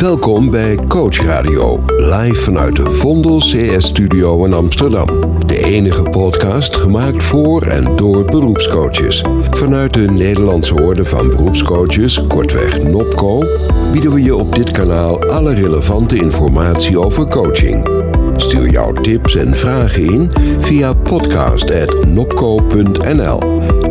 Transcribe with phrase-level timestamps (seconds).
[0.00, 5.06] Welkom bij Coach Radio, live vanuit de Vondel CS Studio in Amsterdam.
[5.46, 9.24] De enige podcast gemaakt voor en door beroepscoaches.
[9.50, 13.42] Vanuit de Nederlandse Orde van Beroepscoaches, kortweg NOPCO,
[13.92, 17.88] bieden we je op dit kanaal alle relevante informatie over coaching.
[18.36, 23.40] Stuur jouw tips en vragen in via podcast.nopco.nl.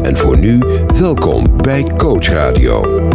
[0.01, 0.59] En voor nu,
[0.99, 3.06] welkom bij Coach Radio.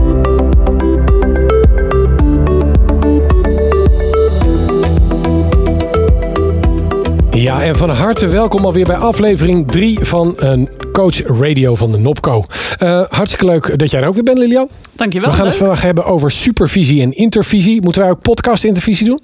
[7.43, 11.99] Ja, en van harte welkom alweer bij aflevering 3 van een Coach Radio van de
[11.99, 12.45] Nopco.
[12.83, 14.69] Uh, hartstikke leuk dat jij er ook weer bent, Lilian.
[14.93, 15.31] Dankjewel.
[15.31, 17.83] We gaan het vandaag hebben over supervisie en intervisie.
[17.83, 19.21] Moeten wij ook podcast-intervisie doen?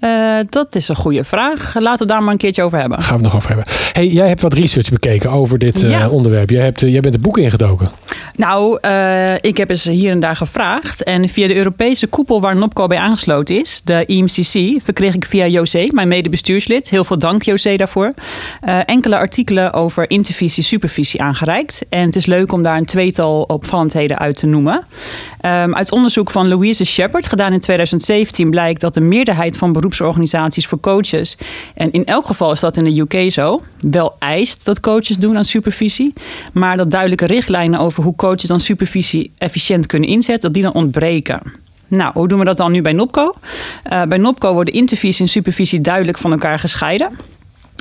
[0.00, 1.74] Uh, dat is een goede vraag.
[1.78, 3.02] Laten we daar maar een keertje over hebben.
[3.02, 3.66] Gaan we het nog over hebben.
[3.92, 6.08] Hey, jij hebt wat research bekeken over dit uh, ja.
[6.08, 6.50] onderwerp.
[6.50, 7.88] Jij, hebt, jij bent het boek ingedoken.
[8.36, 11.02] Nou, uh, ik heb eens hier en daar gevraagd.
[11.02, 15.46] En via de Europese koepel waar Nopco bij aangesloten is, de IMCC, verkreeg ik via
[15.46, 18.12] José, mijn medebestuurslid, heel veel dank José daarvoor,
[18.86, 21.84] enkele artikelen over intervisie, supervisie aangereikt.
[21.88, 24.86] En het is leuk om daar een tweetal opvallendheden uit te noemen.
[25.44, 30.66] Um, uit onderzoek van Louise Shepard, gedaan in 2017, blijkt dat de meerderheid van beroepsorganisaties
[30.66, 31.36] voor coaches,
[31.74, 35.36] en in elk geval is dat in de UK zo, wel eist dat coaches doen
[35.36, 36.12] aan supervisie,
[36.52, 40.72] maar dat duidelijke richtlijnen over hoe coaches dan supervisie efficiënt kunnen inzetten, dat die dan
[40.72, 41.40] ontbreken.
[41.88, 43.34] Nou, hoe doen we dat dan nu bij NOPCO?
[43.92, 47.08] Uh, bij NOPCO worden intervisie en supervisie duidelijk van elkaar gescheiden.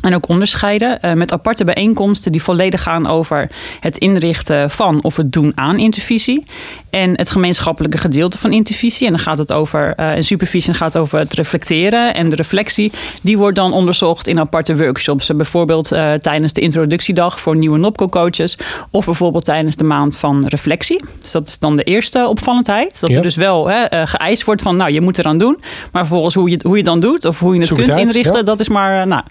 [0.03, 5.15] En ook onderscheiden uh, met aparte bijeenkomsten die volledig gaan over het inrichten van of
[5.15, 6.43] het doen aan intervisie.
[6.93, 9.05] En het gemeenschappelijke gedeelte van intervisie.
[9.07, 12.13] En dan gaat het over uh, supervisie en gaat over het reflecteren.
[12.13, 12.91] En de reflectie,
[13.21, 15.35] die wordt dan onderzocht in aparte workshops.
[15.35, 18.57] Bijvoorbeeld uh, tijdens de introductiedag voor nieuwe NOPCO-coaches.
[18.91, 21.03] Of bijvoorbeeld tijdens de maand van reflectie.
[21.19, 22.99] Dus dat is dan de eerste opvallendheid.
[22.99, 23.15] Dat ja.
[23.15, 25.57] er dus wel hè, geëist wordt van, nou, je moet eraan doen.
[25.91, 27.97] Maar vervolgens hoe je, hoe je dan doet of hoe je het Zoek kunt het
[27.97, 28.43] uit, inrichten, ja.
[28.43, 29.23] dat is maar, nou.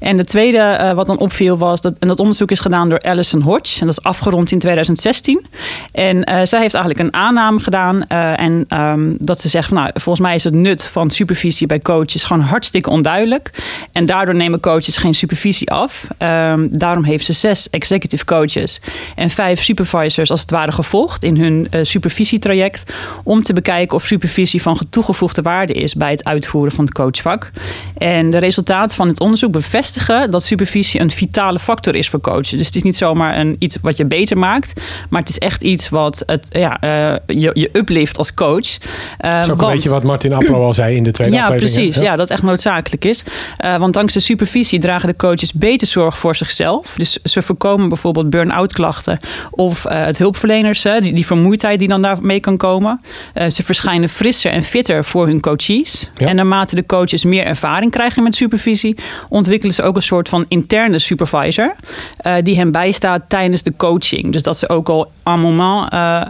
[0.00, 3.00] En de tweede uh, wat dan opviel was, dat, en dat onderzoek is gedaan door
[3.00, 3.80] Alison Hodge.
[3.80, 5.46] En dat is afgerond in 2016.
[5.92, 8.02] En zij heeft eigenlijk een aanname gedaan.
[8.12, 11.66] Uh, en um, dat ze zegt, van, nou, volgens mij is het nut van supervisie
[11.66, 13.50] bij coaches gewoon hartstikke onduidelijk.
[13.92, 16.06] En daardoor nemen coaches geen supervisie af.
[16.18, 18.80] Um, daarom heeft ze zes executive coaches
[19.14, 22.92] en vijf supervisors als het ware gevolgd in hun supervisietraject.
[23.22, 27.50] Om te bekijken of supervisie van toegevoegde waarde is bij het uitvoeren van het coachvak.
[27.98, 32.58] En de resultaten van het onderzoek bevestigen dat supervisie een vitale factor is voor coachen.
[32.58, 35.62] Dus het is niet zomaar een, iets wat je beter maakt, maar het is echt
[35.62, 36.93] iets wat het, ja, uh,
[37.26, 38.50] je, je uplift als coach.
[38.54, 38.58] Uh,
[39.30, 41.42] dat is ook want, een beetje wat Martin Appelo al zei in de tweede ja,
[41.42, 41.74] aflevering.
[41.74, 42.02] Precies, ja.
[42.02, 43.24] ja, dat echt noodzakelijk is.
[43.64, 46.94] Uh, want dankzij supervisie dragen de coaches beter zorg voor zichzelf.
[46.96, 49.18] Dus ze voorkomen bijvoorbeeld burn-out klachten
[49.50, 53.00] of het hulpverleners, die, die vermoeidheid die dan daarmee kan komen.
[53.48, 56.10] ze verschijnen frisser en fitter voor hun coaches.
[56.16, 56.26] Ja.
[56.26, 58.96] En naarmate de coaches meer ervaring krijgen met supervisie,
[59.28, 61.74] ontwikkelen ze ook een soort van interne supervisor.
[62.42, 64.32] Die hen bijstaat tijdens de coaching.
[64.32, 66.20] Dus dat ze ook al aan moment uh,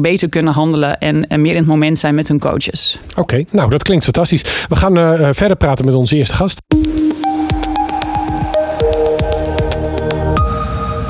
[0.00, 0.98] beter kunnen handelen.
[0.98, 2.98] En, en, meer in het moment zijn met hun coaches.
[3.10, 4.44] Oké, okay, nou dat klinkt fantastisch.
[4.68, 6.60] We gaan uh, verder praten met onze eerste gast.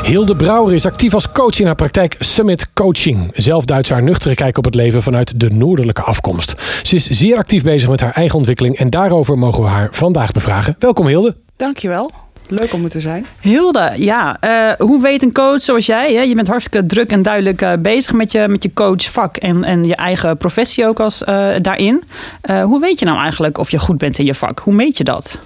[0.02, 3.30] Hilde Brouwer is actief als coach in haar praktijk Summit Coaching.
[3.34, 6.54] Zelf Duits haar nuchtere kijk op het leven vanuit de noordelijke afkomst.
[6.82, 10.32] Ze is zeer actief bezig met haar eigen ontwikkeling en daarover mogen we haar vandaag
[10.32, 10.76] bevragen.
[10.78, 11.36] Welkom Hilde.
[11.56, 12.25] Dankjewel.
[12.48, 13.26] Leuk om er te zijn.
[13.40, 14.38] Hilde, ja.
[14.44, 16.14] Uh, hoe weet een coach zoals jij?
[16.14, 16.20] Hè?
[16.20, 19.84] Je bent hartstikke druk en duidelijk uh, bezig met je, met je coachvak en, en
[19.84, 22.02] je eigen professie ook als, uh, daarin.
[22.62, 24.58] hoe weet je nou eigenlijk of je goed bent in je vak?
[24.58, 25.38] Hoe meet je dat?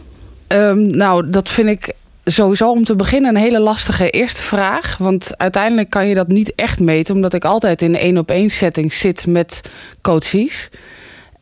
[0.49, 1.94] Um, nou, dat vind ik
[2.25, 4.97] sowieso om te beginnen een hele lastige eerste vraag.
[4.97, 8.31] Want uiteindelijk kan je dat niet echt meten, omdat ik altijd in een één op
[8.31, 9.60] één setting zit met
[10.03, 10.69] coaches.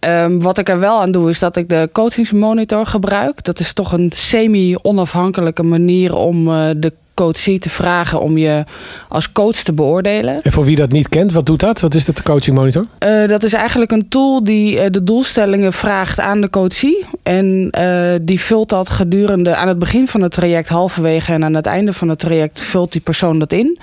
[0.01, 3.45] Um, wat ik er wel aan doe, is dat ik de coachingsmonitor gebruik.
[3.45, 8.65] Dat is toch een semi-onafhankelijke manier om uh, de coachie te vragen om je
[9.09, 10.41] als coach te beoordelen.
[10.41, 11.81] En voor wie dat niet kent, wat doet dat?
[11.81, 12.87] Wat is dat de coaching monitor?
[13.07, 17.07] Uh, dat is eigenlijk een tool die uh, de doelstellingen vraagt aan de coachie.
[17.23, 21.55] En uh, die vult dat gedurende aan het begin van het traject, halverwege en aan
[21.55, 23.79] het einde van het traject vult die persoon dat in.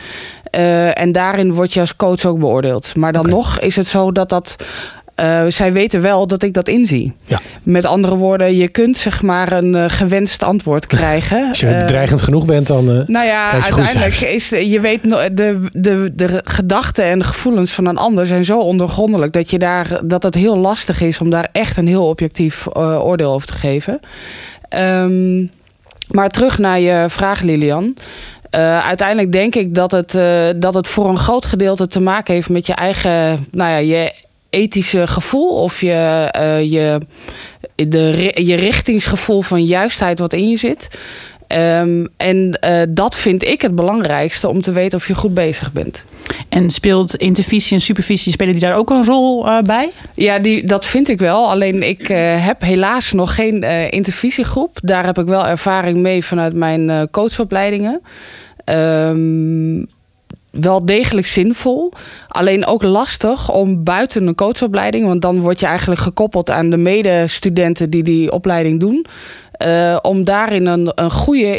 [0.93, 2.95] en daarin word je als coach ook beoordeeld.
[2.95, 3.33] Maar dan okay.
[3.33, 4.55] nog is het zo dat dat
[5.21, 7.13] uh, zij weten wel dat ik dat inzie.
[7.25, 7.41] Ja.
[7.63, 11.47] Met andere woorden, je kunt zeg maar een uh, gewenst antwoord krijgen.
[11.47, 12.85] Als je uh, dreigend genoeg bent, dan.
[12.85, 17.97] nou ja, uiteindelijk is je weet de, de, de gedachten en de gevoelens van een
[17.97, 21.77] ander zijn zo ondergrondelijk dat je daar dat het heel lastig is om daar echt
[21.77, 23.99] een heel objectief oordeel over te geven.
[24.69, 25.49] Um,
[26.07, 27.95] maar terug naar je vraag, Lilian.
[28.55, 32.33] Uh, uiteindelijk denk ik dat het, uh, dat het voor een groot gedeelte te maken
[32.33, 34.13] heeft met je eigen, nou ja, je
[34.55, 36.97] ethische gevoel of je, uh, je,
[37.75, 40.87] de, je richtingsgevoel van juistheid wat in je zit.
[41.47, 45.71] Um, en uh, dat vind ik het belangrijkste om te weten of je goed bezig
[45.71, 46.03] bent.
[46.49, 49.89] En speelt intervisie en supervisie, spelen die daar ook een rol uh, bij?
[50.15, 51.49] Ja, die, dat vind ik wel.
[51.49, 53.61] Alleen ik uh, heb helaas nog geen
[53.91, 54.77] intervisiegroep.
[54.81, 58.01] Daar heb ik wel ervaring mee vanuit mijn coachopleidingen.
[58.65, 59.87] Um,
[60.59, 61.91] wel degelijk zinvol.
[62.27, 66.77] Alleen ook lastig om buiten een coachopleiding, want dan word je eigenlijk gekoppeld aan de
[66.77, 69.05] medestudenten die die opleiding doen.
[69.65, 71.57] Uh, om daarin een, een goede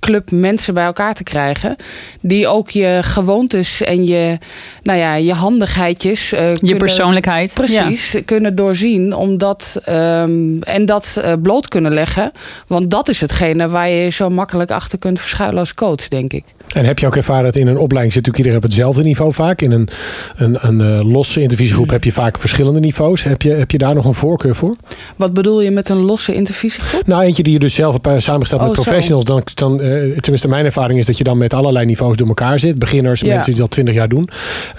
[0.00, 1.76] intervisieclub mensen bij elkaar te krijgen.
[2.20, 4.38] Die ook je gewoontes en je,
[4.82, 6.32] nou ja, je handigheidjes.
[6.32, 7.54] Uh, je kunnen, persoonlijkheid.
[7.54, 9.14] Precies, kunnen doorzien.
[9.14, 12.32] Omdat, um, en dat uh, bloot kunnen leggen.
[12.66, 16.44] Want dat is hetgene waar je zo makkelijk achter kunt verschuilen als coach, denk ik.
[16.74, 19.32] En heb je ook ervaren dat in een opleiding zit natuurlijk iedereen op hetzelfde niveau
[19.32, 19.62] vaak.
[19.62, 19.88] In een,
[20.36, 23.22] een, een, een losse intervisiegroep heb je vaak verschillende niveaus.
[23.22, 24.76] Heb je, heb je daar nog een voorkeur voor?
[25.16, 27.06] Wat bedoel je met een losse intervisiegroep?
[27.06, 29.24] Nou, eentje die je dus zelf samengesteld oh, met professionals.
[29.24, 32.58] Dan, dan, uh, tenminste, mijn ervaring is dat je dan met allerlei niveaus door elkaar
[32.58, 32.78] zit.
[32.78, 33.34] Beginners, ja.
[33.34, 34.28] mensen die dat twintig jaar doen.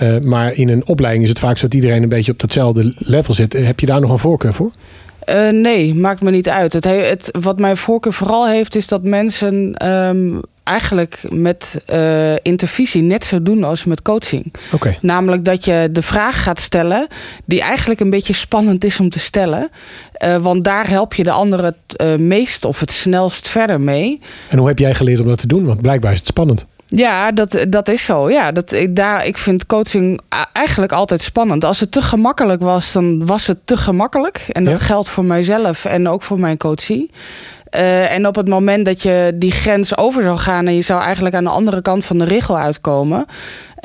[0.01, 2.93] Uh, maar in een opleiding is het vaak zo dat iedereen een beetje op datzelfde
[2.97, 3.53] level zit.
[3.53, 4.71] Heb je daar nog een voorkeur voor?
[5.29, 6.73] Uh, nee, maakt me niet uit.
[6.73, 13.01] Het, het, wat mijn voorkeur vooral heeft, is dat mensen um, eigenlijk met uh, intervisie
[13.01, 14.53] net zo doen als met coaching.
[14.71, 14.97] Okay.
[15.01, 17.07] Namelijk dat je de vraag gaat stellen
[17.45, 19.69] die eigenlijk een beetje spannend is om te stellen.
[20.25, 24.19] Uh, want daar help je de ander het uh, meest of het snelst verder mee.
[24.49, 25.65] En hoe heb jij geleerd om dat te doen?
[25.65, 26.65] Want blijkbaar is het spannend.
[26.95, 28.29] Ja, dat, dat is zo.
[28.29, 30.21] Ja, dat, ik, daar, ik vind coaching
[30.53, 31.65] eigenlijk altijd spannend.
[31.65, 34.45] Als het te gemakkelijk was, dan was het te gemakkelijk.
[34.47, 34.85] En dat ja?
[34.85, 37.09] geldt voor mijzelf en ook voor mijn coachie.
[37.75, 41.01] Uh, en op het moment dat je die grens over zou gaan en je zou
[41.01, 43.25] eigenlijk aan de andere kant van de richel uitkomen,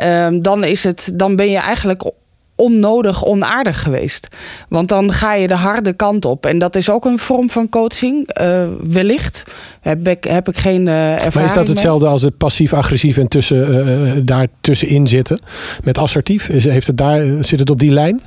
[0.02, 2.10] uh, dan, is het, dan ben je eigenlijk
[2.56, 4.28] onnodig onaardig geweest.
[4.68, 6.46] Want dan ga je de harde kant op.
[6.46, 9.42] En dat is ook een vorm van coaching, uh, wellicht.
[9.80, 12.12] Heb ik, heb ik geen uh, ervaring Maar is dat hetzelfde mee?
[12.12, 15.40] als het passief-agressief en tussen, uh, daar tussenin zitten?
[15.84, 16.48] Met assertief?
[16.48, 18.20] Is, heeft het daar, zit het op die lijn?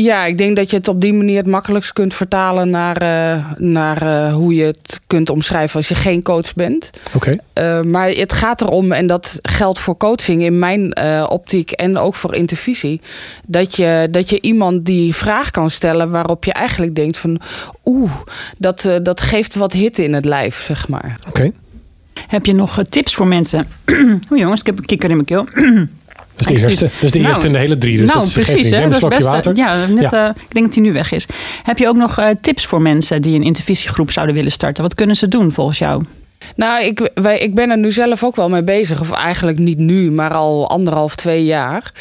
[0.00, 3.50] Ja, ik denk dat je het op die manier het makkelijkst kunt vertalen naar, uh,
[3.58, 6.90] naar uh, hoe je het kunt omschrijven als je geen coach bent.
[7.14, 7.38] Oké.
[7.54, 7.78] Okay.
[7.78, 10.98] Uh, maar het gaat erom, en dat geldt voor coaching in mijn
[11.28, 13.00] optiek en ook voor intervisie,
[13.46, 17.40] dat je, dat je iemand die vraag kan stellen waarop je eigenlijk denkt van
[17.84, 18.12] oeh,
[18.58, 21.16] dat, dat geeft wat hitte in het lijf, zeg maar.
[21.18, 21.28] Oké.
[21.28, 21.52] Okay.
[22.26, 23.68] Heb je nog tips voor mensen?
[24.30, 25.46] Oeh jongens, ik heb een kikker in mijn keel.
[26.36, 27.98] Dat is de eerste, dat is de eerste nou, in de hele drie.
[27.98, 28.70] Dus nou, dat precies.
[28.70, 29.56] Neem een slokje best, water.
[29.56, 30.24] Ja, net, ja.
[30.28, 31.26] Uh, ik denk dat hij nu weg is.
[31.62, 34.82] Heb je ook nog uh, tips voor mensen die een intervisiegroep zouden willen starten?
[34.82, 36.04] Wat kunnen ze doen volgens jou?
[36.56, 39.00] Nou, ik, wij, ik ben er nu zelf ook wel mee bezig.
[39.00, 41.92] Of eigenlijk niet nu, maar al anderhalf, twee jaar.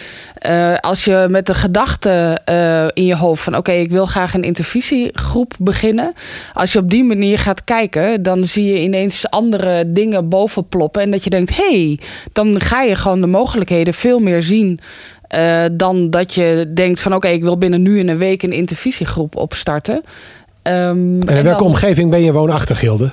[0.50, 3.56] Uh, als je met de gedachte uh, in je hoofd van...
[3.56, 6.14] oké, okay, ik wil graag een intervisiegroep beginnen.
[6.54, 8.24] Als je op die manier gaat kijken...
[8.24, 11.02] dan zie je ineens andere dingen bovenploppen.
[11.02, 12.00] En dat je denkt, hé, hey,
[12.34, 14.80] dan ga je gewoon de mogelijkheden veel meer zien...
[15.36, 18.44] Uh, dan dat je denkt van oké, okay, ik wil binnen nu in een week
[18.44, 19.96] een intervisiegroep opstarten.
[19.96, 20.02] Um,
[20.64, 21.68] en in en welke dan...
[21.68, 23.12] omgeving ben je woonachtig, Gilde?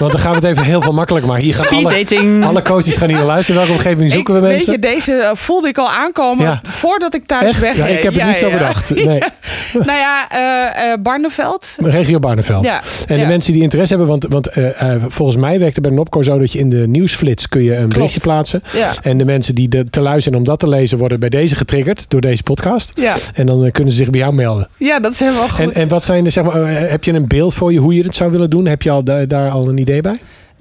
[0.00, 1.44] Want dan gaan we het even heel veel makkelijker maken.
[1.44, 3.60] Hier gaan alle, alle coaches gaan hier naar luisteren.
[3.60, 4.80] Welke omgeving zoeken ik, we mensen?
[4.80, 6.60] Weet je, deze voelde ik al aankomen ja.
[6.62, 8.88] voordat ik thuis weg ja, Ik heb het ja, niet zo bedacht.
[9.10, 9.22] Nee.
[9.72, 11.76] nou ja, uh, uh, Barneveld.
[11.78, 12.64] Regio Barneveld.
[12.64, 12.82] Ja.
[13.06, 16.22] En de mensen die interesse hebben, want, want uh, volgens mij werkt het bij Nopco
[16.22, 17.94] zo dat je in de nieuwsflits kun je een Klopt.
[17.94, 18.62] berichtje plaatsen.
[18.72, 18.92] Ja.
[19.02, 22.04] En de mensen die de, te luisteren om dat te lezen worden bij deze getriggerd
[22.08, 22.92] door deze podcast.
[22.94, 23.16] Ja.
[23.34, 24.68] En dan kunnen ze zich bij jou melden.
[24.76, 25.60] Ja, dat is helemaal goed.
[25.60, 28.02] En, en wat zijn de, zeg maar, heb je een beeld voor je hoe je
[28.02, 28.66] het zou willen doen?
[28.66, 30.18] Heb je al da daar al een idee bij?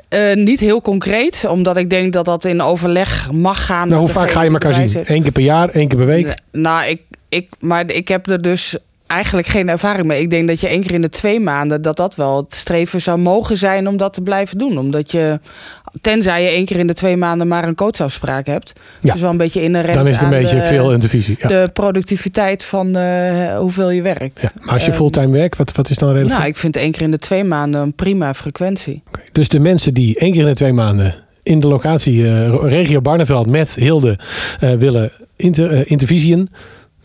[0.10, 3.88] Uh, niet heel concreet, omdat ik denk dat dat in overleg mag gaan.
[3.88, 5.04] Nou, hoe vaak ga je elkaar zien?
[5.06, 6.34] Eén keer per jaar, één keer per week?
[6.52, 10.22] Nou, ik, ik, maar ik heb er dus eigenlijk geen ervaring mee.
[10.22, 11.82] Ik denk dat je één keer in de twee maanden...
[11.82, 14.78] dat dat wel het streven zou mogen zijn om dat te blijven doen.
[14.78, 15.40] Omdat je,
[16.02, 18.74] tenzij je één keer in de twee maanden maar een coachafspraak hebt...
[19.02, 19.14] Ja.
[19.14, 21.36] is wel een beetje inherent Dan is het een beetje de, veel intervisie.
[21.40, 21.48] Ja.
[21.48, 24.42] De productiviteit van uh, hoeveel je werkt.
[24.42, 26.38] Ja, maar als je fulltime um, werkt, wat, wat is dan relevant?
[26.38, 29.02] Nou, ik vind één keer in de twee maanden een prima frequentie.
[29.08, 29.26] Okay.
[29.32, 31.16] Dus de mensen die één keer in de twee maanden...
[31.44, 34.20] in de locatie uh, regio Barneveld met Hilde
[34.64, 36.48] uh, willen inter, intervisien...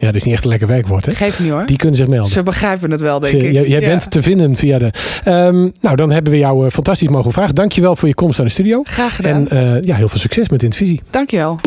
[0.04, 1.14] Ja, dat is niet echt een lekker werkwoord, hè?
[1.14, 1.66] Geef niet hoor.
[1.66, 2.30] Die kunnen zich melden.
[2.30, 3.52] Ze begrijpen het wel, denk Ze, ik.
[3.52, 3.86] Jij, jij ja.
[3.86, 4.90] bent te vinden via de...
[5.28, 7.54] Um, nou, dan hebben we jou uh, fantastisch mogen vragen.
[7.54, 8.82] Dankjewel voor je komst naar de studio.
[8.84, 9.48] Graag gedaan.
[9.48, 11.02] En uh, ja, heel veel succes met Intervisie.
[11.10, 11.60] Dankjewel.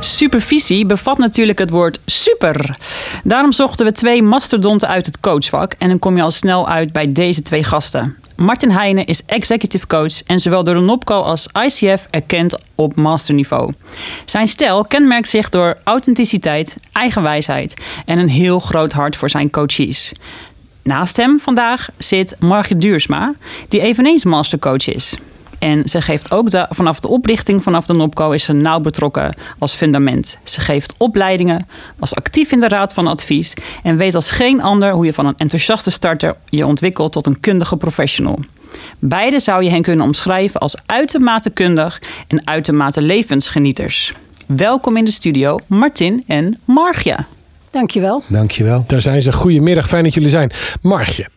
[0.00, 2.76] Supervisie bevat natuurlijk het woord super.
[3.24, 5.74] Daarom zochten we twee mastodonten uit het coachvak.
[5.78, 8.16] En dan kom je al snel uit bij deze twee gasten.
[8.38, 13.72] Martin Heijnen is executive coach en zowel door de NOPCO als ICF erkend op masterniveau.
[14.24, 17.74] Zijn stijl kenmerkt zich door authenticiteit, eigenwijsheid
[18.06, 20.12] en een heel groot hart voor zijn coaches.
[20.82, 23.34] Naast hem vandaag zit Margit Duursma,
[23.68, 25.16] die eveneens mastercoach is.
[25.58, 29.34] En ze geeft ook de, vanaf de oprichting vanaf de NOPCO is ze nauw betrokken
[29.58, 30.38] als fundament.
[30.42, 34.92] Ze geeft opleidingen, was actief in de raad van advies en weet als geen ander
[34.92, 38.38] hoe je van een enthousiaste starter je ontwikkelt tot een kundige professional.
[38.98, 44.12] Beide zou je hen kunnen omschrijven als uitermate kundig en uitermate levensgenieters.
[44.46, 47.16] Welkom in de studio, Martin en Margje.
[47.70, 48.22] Dankjewel.
[48.26, 48.84] Dankjewel.
[48.86, 49.32] Daar zijn ze.
[49.32, 50.52] Goedemiddag, fijn dat jullie zijn.
[50.82, 51.28] Margje,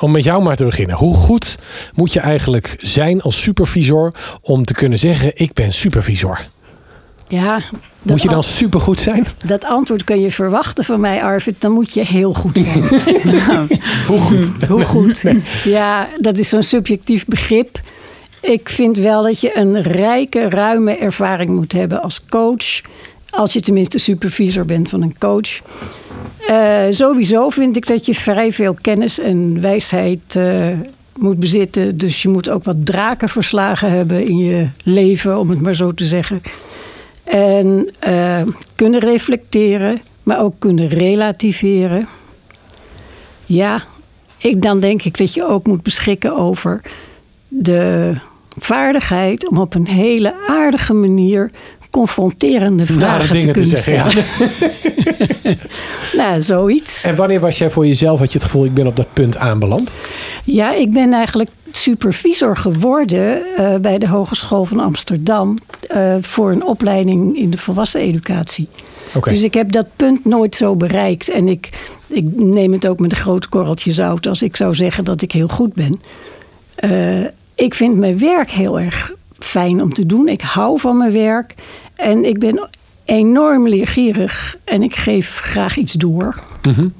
[0.00, 0.96] om met jou maar te beginnen.
[0.96, 1.58] Hoe goed
[1.94, 6.40] moet je eigenlijk zijn als supervisor om te kunnen zeggen: Ik ben supervisor?
[7.28, 7.60] Ja,
[8.02, 9.26] Moet je dan an- supergoed zijn?
[9.46, 11.60] dat antwoord kun je verwachten van mij, Arvid.
[11.60, 12.82] Dan moet je heel goed zijn.
[14.08, 14.54] Hoe goed?
[14.68, 15.22] Hoe goed?
[15.64, 17.80] Ja, dat is zo'n subjectief begrip.
[18.40, 22.80] Ik vind wel dat je een rijke, ruime ervaring moet hebben als coach.
[23.30, 25.60] Als je tenminste supervisor bent van een coach.
[26.46, 30.68] Eh, sowieso vind ik dat je vrij veel kennis en wijsheid eh,
[31.18, 31.98] moet bezitten.
[31.98, 35.94] Dus je moet ook wat draken verslagen hebben in je leven, om het maar zo
[35.94, 36.42] te zeggen.
[37.24, 38.42] En eh,
[38.74, 42.08] kunnen reflecteren, maar ook kunnen relativeren.
[43.46, 43.82] Ja,
[44.38, 46.82] ik, dan denk ik dat je ook moet beschikken over
[47.48, 48.14] de
[48.58, 51.50] vaardigheid om op een hele aardige manier
[51.90, 54.10] confronterende vragen te dingen te kunnen zeggen, ja.
[54.10, 55.58] stellen.
[56.16, 57.04] nou, zoiets.
[57.04, 59.36] En wanneer was jij voor jezelf, had je het gevoel, ik ben op dat punt
[59.36, 59.94] aanbeland?
[60.44, 66.64] Ja, ik ben eigenlijk supervisor geworden eh, bij de Hogeschool van Amsterdam eh, voor een
[66.64, 68.68] opleiding in de volwassen educatie.
[69.14, 69.30] Oké.
[69.30, 71.28] Dus ik heb dat punt nooit zo bereikt.
[71.28, 71.68] En ik,
[72.06, 75.32] ik neem het ook met een groot korreltje zout als ik zou zeggen dat ik
[75.32, 76.00] heel goed ben.
[76.74, 79.12] Eh, ik vind mijn werk heel erg
[79.44, 80.28] fijn om te doen.
[80.28, 81.54] Ik hou van mijn werk.
[81.94, 82.68] En ik ben
[83.04, 84.56] enorm leergierig.
[84.64, 86.42] En ik geef graag iets door.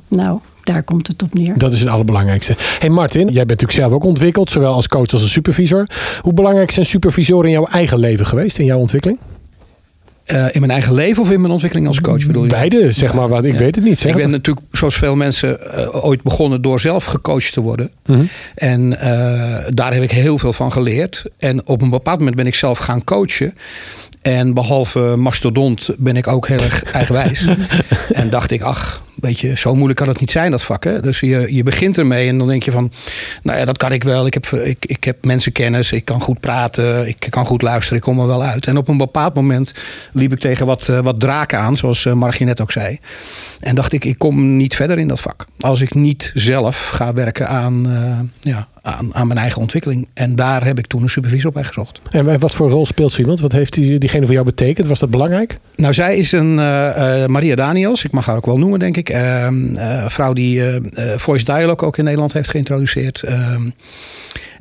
[0.09, 1.59] Nou, daar komt het op neer.
[1.59, 2.54] Dat is het allerbelangrijkste.
[2.59, 5.87] Hey Martin, jij bent natuurlijk zelf ook ontwikkeld, zowel als coach als als supervisor.
[6.20, 9.18] Hoe belangrijk zijn supervisoren in jouw eigen leven geweest, in jouw ontwikkeling?
[10.30, 12.49] Eh, in mijn eigen leven of in mijn ontwikkeling als coach bedoel je?
[12.49, 13.44] Beide, zeg maar wat.
[13.44, 13.58] Ik Ja.
[13.58, 13.99] weet het niet.
[13.99, 14.32] Zeg ik ben maar.
[14.37, 17.90] natuurlijk, zoals veel mensen, eh, ooit begonnen door zelf gecoacht te worden.
[18.06, 18.22] Mhm.
[18.54, 19.10] En eh,
[19.68, 21.25] daar heb ik heel veel van geleerd.
[21.38, 23.54] En op een bepaald moment ben ik zelf gaan coachen.
[24.22, 27.46] En behalve mastodont ben ik ook heel erg eigenwijs.
[28.10, 30.84] en dacht ik, ach, weet je, zo moeilijk kan het niet zijn, dat vak.
[30.84, 31.00] Hè?
[31.00, 32.92] Dus je, je begint ermee en dan denk je van,
[33.42, 34.26] nou ja, dat kan ik wel.
[34.26, 38.04] Ik heb, ik, ik heb mensenkennis, ik kan goed praten, ik kan goed luisteren, ik
[38.04, 38.66] kom er wel uit.
[38.66, 39.74] En op een bepaald moment
[40.12, 42.98] liep ik tegen wat, eh, wat draken aan, zoals eh, Margie net ook zei.
[43.60, 45.46] En dacht ik, ik kom niet verder in dat vak.
[45.58, 50.08] Als ik niet zelf ga werken aan, eh, ja, aan, aan mijn eigen ontwikkeling.
[50.14, 52.00] En daar heb ik toen een supervisor op gezocht.
[52.10, 53.40] En wat voor rol speelt zo iemand?
[53.40, 54.87] Wat heeft die, diegene voor jou betekend?
[54.87, 55.58] Was dat belangrijk?
[55.76, 58.96] Nou, zij is een eh, eh, Maria Daniels, ik mag haar ook wel noemen, denk
[58.96, 59.08] ik.
[59.08, 60.62] Een vrouw die
[61.16, 63.22] Voice Dialogue ook in Nederland heeft geïntroduceerd.
[63.22, 63.62] Ehm,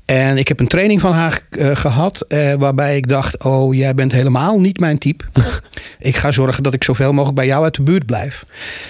[0.10, 3.94] en ik heb een training van haar eh, gehad, eh, waarbij ik dacht: Oh, jij
[3.94, 5.26] bent helemaal niet mijn type.
[6.00, 8.46] ik ga zorgen dat ik zoveel mogelijk bij jou uit de buurt blijf.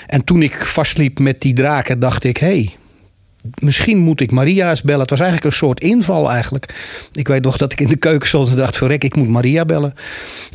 [0.07, 2.75] En toen ik vastliep met die draken, dacht ik: Hey,
[3.59, 5.01] Misschien moet ik Maria eens bellen.
[5.01, 6.75] Het was eigenlijk een soort inval eigenlijk.
[7.13, 8.77] Ik weet nog dat ik in de keuken stond en dacht...
[8.77, 9.93] verrek, ik moet Maria bellen.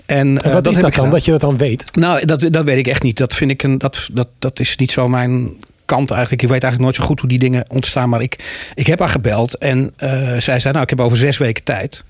[0.06, 1.96] En, En eh, wat is heb dat ik dan, dat je dat dan weet?
[1.96, 3.16] Nou, dat, dat weet ik echt niet.
[3.16, 3.78] Dat vind ik een.
[3.78, 5.50] Dat, dat, dat is niet zo mijn
[5.84, 6.42] kant eigenlijk.
[6.42, 8.08] Ik weet eigenlijk nooit zo goed hoe die dingen ontstaan.
[8.08, 8.38] Maar ik,
[8.74, 12.04] ik heb haar gebeld en eh, zij zei: Nou, ik heb over zes weken tijd.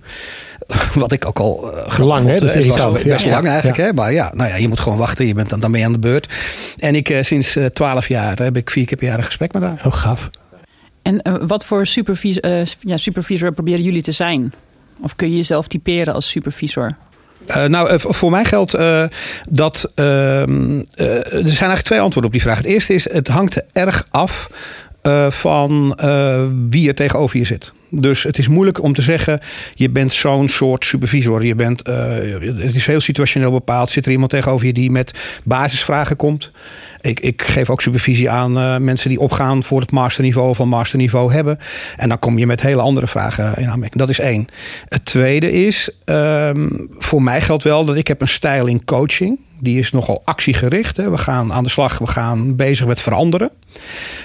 [0.95, 2.39] Wat ik ook al uh, grappig Lang, hè?
[2.39, 3.31] Dat is Het was best ja.
[3.31, 3.85] lang eigenlijk, Ja.
[3.85, 3.93] hè?
[3.93, 5.27] Maar ja, nou ja, je moet gewoon wachten.
[5.27, 6.35] Je bent dan, dan ben je aan de beurt.
[6.79, 9.53] En ik, eh, sinds eh, twaalf jaar heb ik vier keer per jaar een gesprek
[9.53, 9.83] met haar.
[9.85, 10.31] Oh, gaaf.
[11.05, 11.87] En eh, wat voor
[12.41, 14.53] eh, ja, supervisor proberen jullie te zijn?
[15.01, 16.97] Of kun je jezelf typeren als supervisor?
[17.47, 18.79] Eh, nou, voor mij geldt
[19.51, 19.91] dat.
[19.95, 22.57] ehm, eh, er zijn eigenlijk twee antwoorden op die vraag.
[22.57, 24.51] Het eerste is: het hangt erg af
[25.29, 25.99] van
[26.71, 27.73] wie er tegenover je zit.
[27.91, 29.41] Dus het is moeilijk om te zeggen:
[29.75, 31.45] je bent zo'n soort supervisor.
[31.45, 33.91] Je bent, het is heel situationeel bepaald.
[33.91, 36.51] Zit er iemand tegenover je die met basisvragen komt?
[37.05, 40.69] Ik, ik geef ook supervisie aan eh, mensen die opgaan voor het masterniveau of een
[40.69, 41.59] masterniveau hebben.
[41.97, 44.01] En dan kom je met hele andere vragen in aanmerking.
[44.01, 44.47] Dat is één.
[44.89, 46.69] Het tweede is, ehm,
[46.99, 49.39] voor mij geldt wel dat ik heb een stijl in coaching.
[49.61, 50.97] Die is nogal actiegericht.
[50.97, 51.11] Hè.
[51.11, 53.51] We gaan aan de slag, we gaan bezig met veranderen.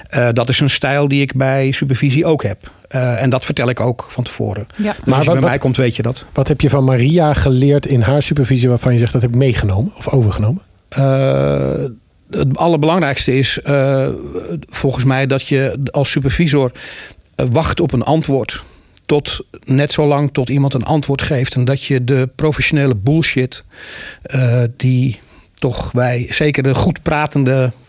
[0.07, 2.71] Eh, dat is een stijl die ik bij supervisie ook heb.
[2.87, 4.67] Eh, en dat vertel ik ook van tevoren.
[4.75, 4.83] Ja.
[4.83, 6.25] Dus Maar als je wat- bij wat- mij komt, weet je dat.
[6.33, 9.37] Wat heb je van Maria geleerd in haar supervisie waarvan je zegt dat heb ik
[9.37, 10.61] meegenomen of overgenomen?
[10.89, 11.83] Eh,
[12.29, 14.09] het allerbelangrijkste is eh,
[14.69, 16.71] volgens mij dat je als supervisor
[17.35, 18.63] eh, wacht op een antwoord.
[19.05, 21.55] tot net zo lang tot iemand een antwoord geeft.
[21.55, 23.63] En dat je de professionele bullshit,
[24.35, 25.19] uh, die
[25.53, 27.88] toch wij, zeker de goed pratende eh,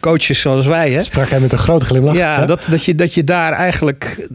[0.00, 0.90] coaches zoals wij.
[0.90, 1.00] Hè?
[1.00, 2.14] Sprak hij met een grote glimlach.
[2.14, 4.28] Ja, Dat, dat, je, dat je daar eigenlijk,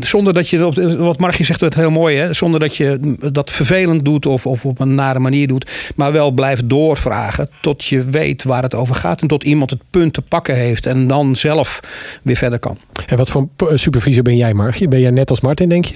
[0.00, 2.32] zonder dat je, op, wat Margie zegt, het heel mooi, hè?
[2.32, 6.30] zonder dat je dat vervelend doet of, of op een nare manier doet, maar wel
[6.30, 10.22] blijft doorvragen tot je weet waar het over gaat en tot iemand het punt te
[10.22, 11.80] pakken heeft en dan zelf
[12.22, 12.78] weer verder kan.
[13.06, 14.88] En wat voor supervisor ben jij, Margie?
[14.88, 15.94] Ben jij net als Martin, denk je?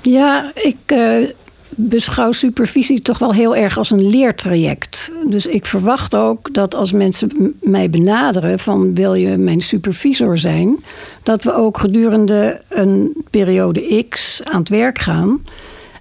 [0.00, 1.28] Ja, ik, uh,
[1.74, 5.12] beschouw supervisie toch wel heel erg als een leertraject.
[5.26, 10.84] Dus ik verwacht ook dat als mensen mij benaderen van wil je mijn supervisor zijn,
[11.22, 15.44] dat we ook gedurende een periode X aan het werk gaan.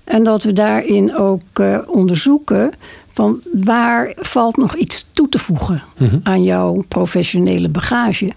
[0.04, 2.72] En dat we daarin ook uh, onderzoeken
[3.14, 8.32] van waar valt nog iets toe te voegen mm aan jouw professionele bagage.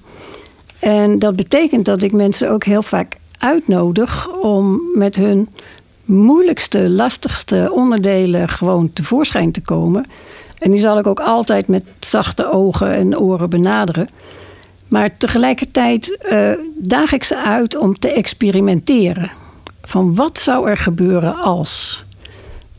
[0.79, 5.49] En dat betekent dat ik mensen ook heel vaak uitnodig om met hun
[6.05, 10.07] moeilijkste, lastigste onderdelen gewoon tevoorschijn te komen.
[10.59, 14.09] En die zal ik ook altijd met zachte ogen en oren benaderen.
[14.89, 19.31] Maar tegelijkertijd uh, daag ik ze uit om te experimenteren.
[19.83, 22.05] Van wat zou er gebeuren als?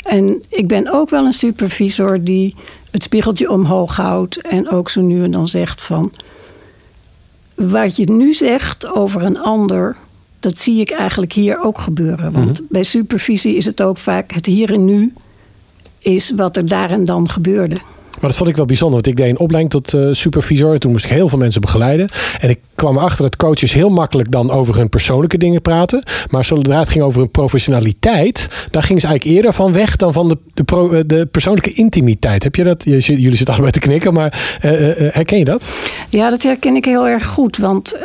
[0.04, 2.56] En ik ben ook wel een supervisor die
[2.92, 6.12] het spiegeltje omhoog houdt en ook zo nu en dan zegt van
[7.56, 9.96] wat je nu zegt over een ander,
[10.40, 12.32] dat zie ik eigenlijk hier ook gebeuren.
[12.32, 12.70] Want mhm.
[12.70, 15.14] bij supervisie is het ook vaak het hier en nu
[16.00, 17.78] is wat er daar en dan gebeurde.
[18.26, 20.74] Maar dat vond ik wel bijzonder, want ik deed een opleiding tot uh, supervisor.
[20.74, 22.10] En toen moest ik heel veel mensen begeleiden.
[22.40, 26.04] En ik kwam erachter dat coaches heel makkelijk dan over hun persoonlijke dingen praten.
[26.30, 30.14] Maar zodra het ging over hun professionaliteit, daar ging ze eigenlijk eerder van weg dan
[30.14, 32.44] van de, de, eh, de persoonlijke intimiteit.
[32.44, 32.84] Heb je dat?
[32.84, 35.70] Jullie zitten allebei te knikken, maar uh, herken je dat?
[36.10, 37.58] Ja, dat herken ik heel erg goed.
[37.58, 37.98] Want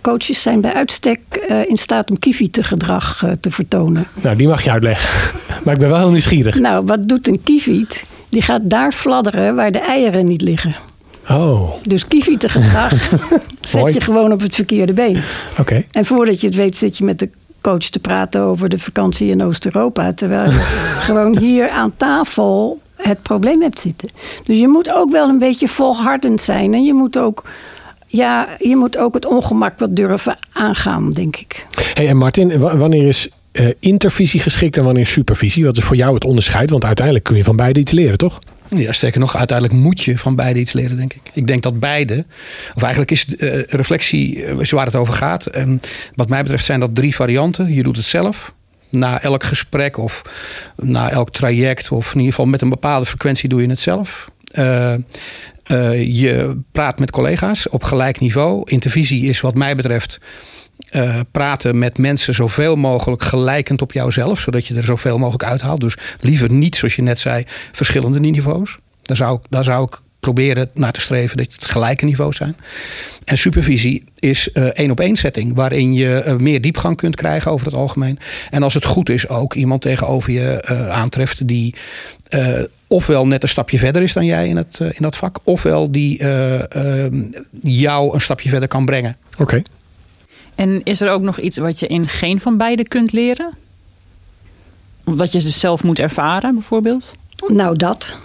[0.00, 1.18] coaches zijn bij uitstek
[1.66, 2.16] in staat om
[2.50, 4.06] gedrag te vertonen.
[4.22, 5.38] Nou, die mag je uitleggen.
[5.64, 6.58] maar ik ben wel heel nieuwsgierig.
[6.58, 8.04] Nou, wat doet een kieviet?
[8.34, 10.76] Die gaat daar fladderen waar de eieren niet liggen.
[11.30, 11.74] Oh.
[11.82, 12.04] Dus
[12.38, 13.10] te gedrag
[13.60, 15.22] zet je gewoon op het verkeerde been.
[15.58, 15.84] Oké.
[15.90, 19.28] En voordat je het weet zit je met de coach te praten over de vakantie
[19.28, 20.12] in Oost-Europa.
[20.12, 20.58] Terwijl je
[21.08, 24.10] gewoon hier aan tafel het probleem hebt zitten.
[24.44, 26.74] Dus je moet ook wel een beetje volhardend zijn.
[26.74, 27.44] En je moet ook,
[28.06, 31.66] ja, je moet ook het ongemak wat durven aangaan, denk ik.
[31.94, 33.28] Hey, en Martin, wanneer is
[33.60, 35.64] uh, intervisie geschikt en wanneer supervisie?
[35.64, 36.70] Wat is voor jou het onderscheid?
[36.70, 38.38] Want uiteindelijk kun je van beide iets leren, toch?
[38.68, 41.20] Ja, sterker nog, uiteindelijk moet je van beide iets leren, denk ik.
[41.32, 42.24] Ik denk dat beide,
[42.74, 45.50] of eigenlijk is uh, reflectie uh, waar het over gaat.
[46.14, 47.74] Wat mij betreft zijn dat drie varianten.
[47.74, 48.54] Je doet het zelf.
[48.88, 50.22] Na elk gesprek of
[50.76, 54.30] na elk traject, of in ieder geval met een bepaalde frequentie doe je het zelf.
[56.06, 58.70] Je praat met collega's op gelijk niveau.
[58.70, 60.20] Intervisie is wat mij betreft
[60.96, 65.80] uh, praten met mensen zoveel mogelijk gelijkend op jouzelf, zodat je er zoveel mogelijk uithaalt.
[65.80, 68.78] Dus liever niet, zoals je net zei, verschillende niveaus.
[69.02, 72.56] Daar zou, daar zou ik proberen naar te streven dat het gelijke niveaus zijn.
[73.24, 77.50] En supervisie is uh, één op één setting, waarin je uh, meer diepgang kunt krijgen
[77.50, 78.18] over het algemeen.
[78.50, 81.74] En als het goed is, ook iemand tegenover je aantreft die
[82.86, 86.24] ofwel net een stapje verder is dan jij in, het, in dat vak, ofwel die
[87.60, 89.16] jou een stapje verder kan brengen.
[89.38, 89.62] Oké.
[90.54, 93.54] En is er ook nog iets wat je in geen van beide kunt leren?
[95.04, 97.14] Wat je dus zelf moet ervaren, bijvoorbeeld?
[97.48, 98.16] Nou, dat.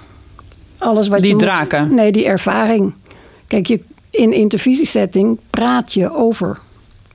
[0.77, 1.87] Alles wat die je draken?
[1.87, 2.93] Moet, nee, die ervaring.
[3.47, 6.59] Kijk, je, in intervisiesetting praat je over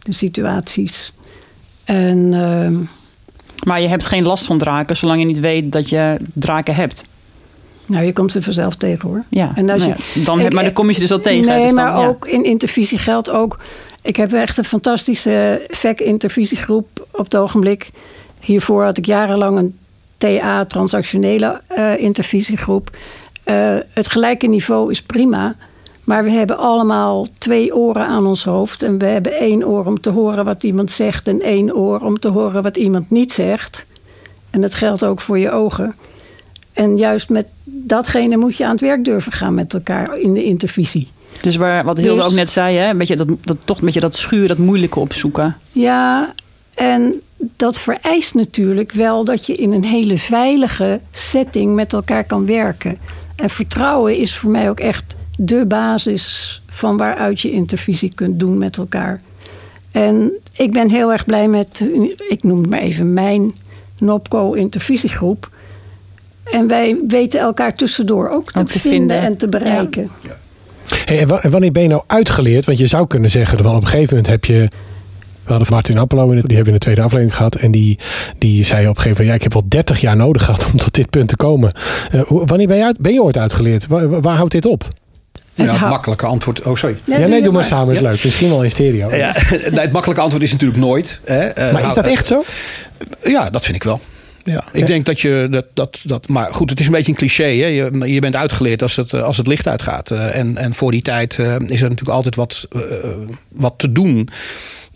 [0.02, 1.12] de situaties.
[1.84, 2.68] En, uh,
[3.66, 7.04] maar je hebt geen last van draken zolang je niet weet dat je draken hebt.
[7.86, 9.24] Nou, je komt ze vanzelf tegen hoor.
[9.28, 11.46] Ja, en als nou je, dan, heb, maar dan kom je ze dus al tegen.
[11.46, 13.58] Nee, dus dan, maar ook in intervisie geldt ook
[14.04, 17.90] ik heb echt een fantastische VEC-intervisiegroep op het ogenblik.
[18.40, 19.78] Hiervoor had ik jarenlang een
[20.16, 22.96] TA, transactionele uh, intervisiegroep.
[23.44, 25.56] Uh, het gelijke niveau is prima.
[26.04, 28.82] Maar we hebben allemaal twee oren aan ons hoofd.
[28.82, 31.28] En we hebben één oor om te horen wat iemand zegt.
[31.28, 33.84] En één oor om te horen wat iemand niet zegt.
[34.50, 35.94] En dat geldt ook voor je ogen.
[36.72, 40.44] En juist met datgene moet je aan het werk durven gaan met elkaar in de
[40.44, 41.12] intervisie.
[41.40, 42.90] Dus waar, wat Hilde dus, ook net zei, hè?
[42.90, 45.56] Een beetje dat, dat, toch een beetje dat schuur, dat moeilijke opzoeken.
[45.72, 46.34] Ja,
[46.74, 47.20] en
[47.56, 52.98] dat vereist natuurlijk wel dat je in een hele veilige setting met elkaar kan werken.
[53.36, 58.58] En vertrouwen is voor mij ook echt de basis van waaruit je intervisie kunt doen
[58.58, 59.20] met elkaar.
[59.90, 61.88] En ik ben heel erg blij met,
[62.28, 63.54] ik noem het maar even mijn
[63.98, 65.50] NOPCO intervisiegroep.
[66.44, 70.10] En wij weten elkaar tussendoor ook te, te vinden, en te bereiken.
[70.22, 70.36] Ja.
[71.04, 72.64] Hey, en wanneer ben je nou uitgeleerd?
[72.64, 74.68] Want je zou kunnen zeggen, dat op een gegeven moment heb je
[75.44, 77.54] We hadden Martin Appelo, in het, die hebben we in de tweede aflevering gehad.
[77.54, 77.98] En die,
[78.38, 80.76] die zei op een gegeven moment, ja, ik heb wel 30 jaar nodig gehad om
[80.76, 81.72] tot dit punt te komen.
[82.12, 83.86] Uh, wanneer ben je, uit, ben je ooit uitgeleerd?
[83.86, 84.88] Waar, waar houdt dit op?
[85.54, 86.62] Ja, het makkelijke antwoord.
[86.62, 86.96] Oh, sorry.
[87.04, 88.24] Ja, nee, doe maar samen, is leuk.
[88.24, 89.14] Misschien wel in stereo.
[89.14, 89.32] Ja,
[89.84, 91.20] het makkelijke antwoord is natuurlijk nooit.
[91.24, 91.58] Hè.
[91.58, 92.42] Uh, maar is dat echt zo?
[93.22, 94.00] Ja, dat vind ik wel.
[94.44, 96.28] Ja, ik denk dat je dat, dat, dat.
[96.28, 97.44] Maar goed, het is een beetje een cliché.
[97.44, 97.66] Hè?
[97.66, 100.10] Je, je bent uitgeleerd als het, als het licht uitgaat.
[100.10, 102.82] Uh, en, en voor die tijd uh, is er natuurlijk altijd wat, uh,
[103.52, 104.28] wat te doen.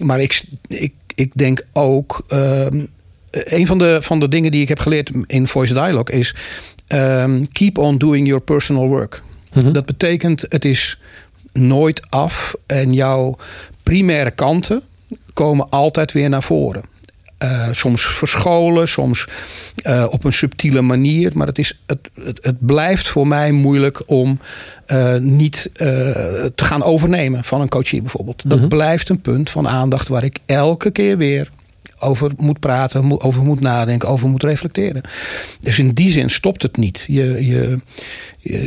[0.05, 2.25] Maar ik, ik, ik denk ook.
[2.29, 2.85] ehm,
[3.31, 6.35] een van de, van de dingen die ik heb geleerd in Voice Dialogue is.
[6.89, 9.23] Um, keep on doing your personal work.
[9.53, 9.73] Mm -hmm.
[9.73, 10.99] Dat betekent, het is
[11.53, 12.55] nooit af.
[12.67, 13.37] En jouw
[13.83, 14.83] primaire kanten
[15.33, 16.83] komen altijd weer naar voren.
[17.45, 19.27] Uh, soms verscholen, soms
[19.83, 21.31] uh, op een subtiele manier.
[21.35, 24.41] Maar het, is, het, het, het blijft voor mij moeilijk om
[24.87, 28.43] uh, niet te gaan overnemen van een coachie bijvoorbeeld.
[28.47, 28.69] Dat -hmm.
[28.69, 31.51] blijft een punt van aandacht waar ik elke keer weer
[32.01, 35.03] over moet praten, over moet nadenken, over moet reflecteren.
[35.61, 37.05] Dus in die zin stopt het niet.
[37.07, 37.79] Je, je,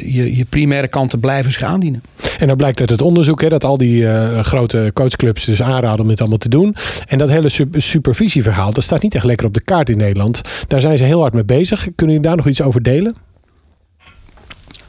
[0.05, 2.03] je, je primaire kanten blijven zich aandienen.
[2.39, 5.99] En dan blijkt uit het onderzoek hè, dat al die uh, grote coachclubs dus aanraden
[5.99, 6.75] om dit allemaal te doen.
[7.07, 10.41] En dat hele supervisieverhaal, dat staat niet echt lekker op de kaart in Nederland.
[10.67, 11.79] Daar zijn ze heel hard mee bezig.
[11.79, 13.15] Kunnen jullie daar nog iets over delen?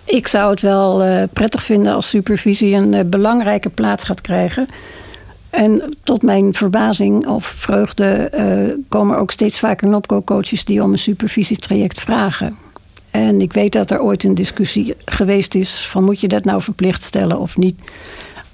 [0.04, 4.68] Ik zou het wel uh, prettig vinden als supervisie een uh, belangrijke plaats gaat krijgen.
[5.52, 10.92] En tot mijn verbazing of vreugde uh, komen er ook steeds vaker NOPCO-coaches die om
[10.92, 12.56] een supervisietraject vragen.
[13.10, 16.62] En ik weet dat er ooit een discussie geweest is van moet je dat nou
[16.62, 17.78] verplicht stellen of niet.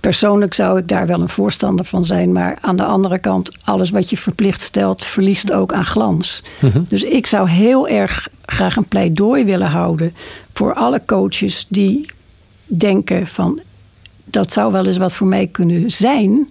[0.00, 2.32] Persoonlijk zou ik daar wel een voorstander van zijn.
[2.32, 6.42] Maar aan de andere kant, alles wat je verplicht stelt, verliest ook aan glans.
[6.60, 6.84] Mm -hmm.
[6.88, 10.14] Dus ik zou heel erg graag een pleidooi willen houden
[10.52, 12.10] voor alle coaches die
[12.66, 13.60] denken van
[14.24, 16.48] dat zou wel eens wat voor mij kunnen zijn.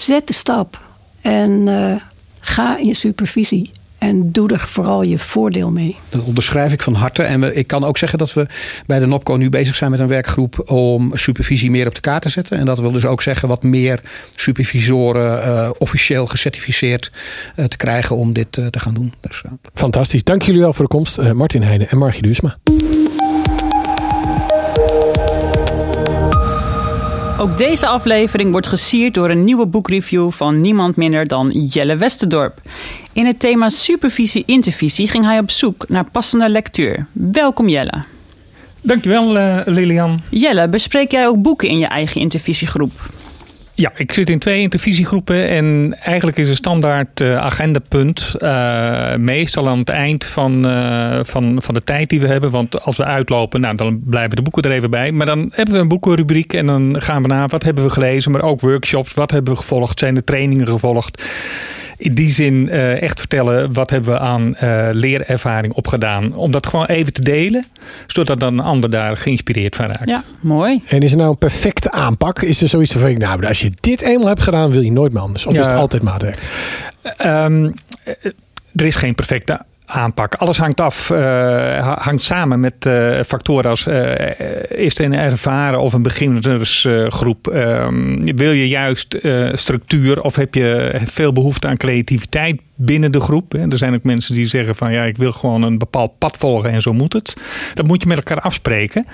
[0.00, 0.80] Zet de stap
[1.20, 1.94] en uh,
[2.40, 3.70] ga in supervisie.
[3.98, 5.96] En doe er vooral je voordeel mee.
[6.08, 7.22] Dat onderschrijf ik van harte.
[7.22, 8.46] En we, ik kan ook zeggen dat we
[8.86, 12.22] bij de NOPCO nu bezig zijn met een werkgroep om supervisie meer op de kaart
[12.22, 12.58] te zetten.
[12.58, 14.00] En dat wil dus ook zeggen wat meer
[14.34, 17.12] supervisoren uh, officieel gecertificeerd
[17.56, 19.12] uh, te krijgen om dit uh, te gaan doen.
[19.20, 19.42] Dus,
[19.74, 20.24] Fantastisch.
[20.24, 21.32] Dank jullie wel voor de komst.
[21.32, 22.56] Martin Heijnen en Margie Duursma.
[27.40, 32.60] Ook deze aflevering wordt gesierd door een nieuwe boekreview van niemand minder dan Jelle Westerdorp.
[33.12, 37.06] In het thema supervisie-intervisie ging hij op zoek naar passende lectuur.
[37.12, 38.04] Welkom Jelle.
[38.80, 40.20] Dankjewel uh, Lilian.
[40.30, 42.92] Jelle, bespreek jij ook boeken in je eigen intervisiegroep?
[43.80, 49.68] Ja, ik zit in twee intervisiegroepen en eigenlijk is een standaard uh, agendapunt uh, meestal
[49.68, 52.50] aan het eind van, uh, van, van de tijd die we hebben.
[52.50, 55.12] Want als we uitlopen, nou, dan blijven de boeken er even bij.
[55.12, 58.32] Maar dan hebben we een boekenrubriek en dan gaan we naar wat hebben we gelezen,
[58.32, 59.14] maar ook workshops.
[59.14, 59.98] Wat hebben we gevolgd?
[59.98, 61.24] Zijn er trainingen gevolgd?
[62.00, 66.34] In die zin uh, echt vertellen wat hebben we aan uh, leerervaring opgedaan.
[66.34, 67.66] Om dat gewoon even te delen,
[68.06, 70.08] zodat dan een ander daar geïnspireerd van raakt.
[70.08, 70.82] Ja, mooi.
[70.86, 72.42] En is er nou een perfecte aanpak?
[72.42, 75.22] Is er zoiets van, nou, als je dit eenmaal hebt gedaan, wil je nooit meer
[75.22, 75.46] anders?
[75.46, 75.60] Of ja.
[75.60, 76.38] is het altijd maatwerk?
[77.24, 77.74] Um,
[78.74, 79.60] er is geen perfecte
[79.90, 80.34] aanpak.
[80.34, 83.86] Alles hangt af, uh, hangt samen met uh, factoren als
[84.68, 87.46] is er een ervaren of een beginnersgroep.
[88.34, 89.18] wil je juist
[89.52, 93.54] structuur of heb je veel behoefte aan creativiteit binnen de groep?
[93.54, 96.70] Er zijn ook mensen die zeggen van ja, ik wil gewoon een bepaald pad volgen
[96.70, 97.36] en zo moet het.
[97.74, 99.06] Dat moet je met elkaar afspreken.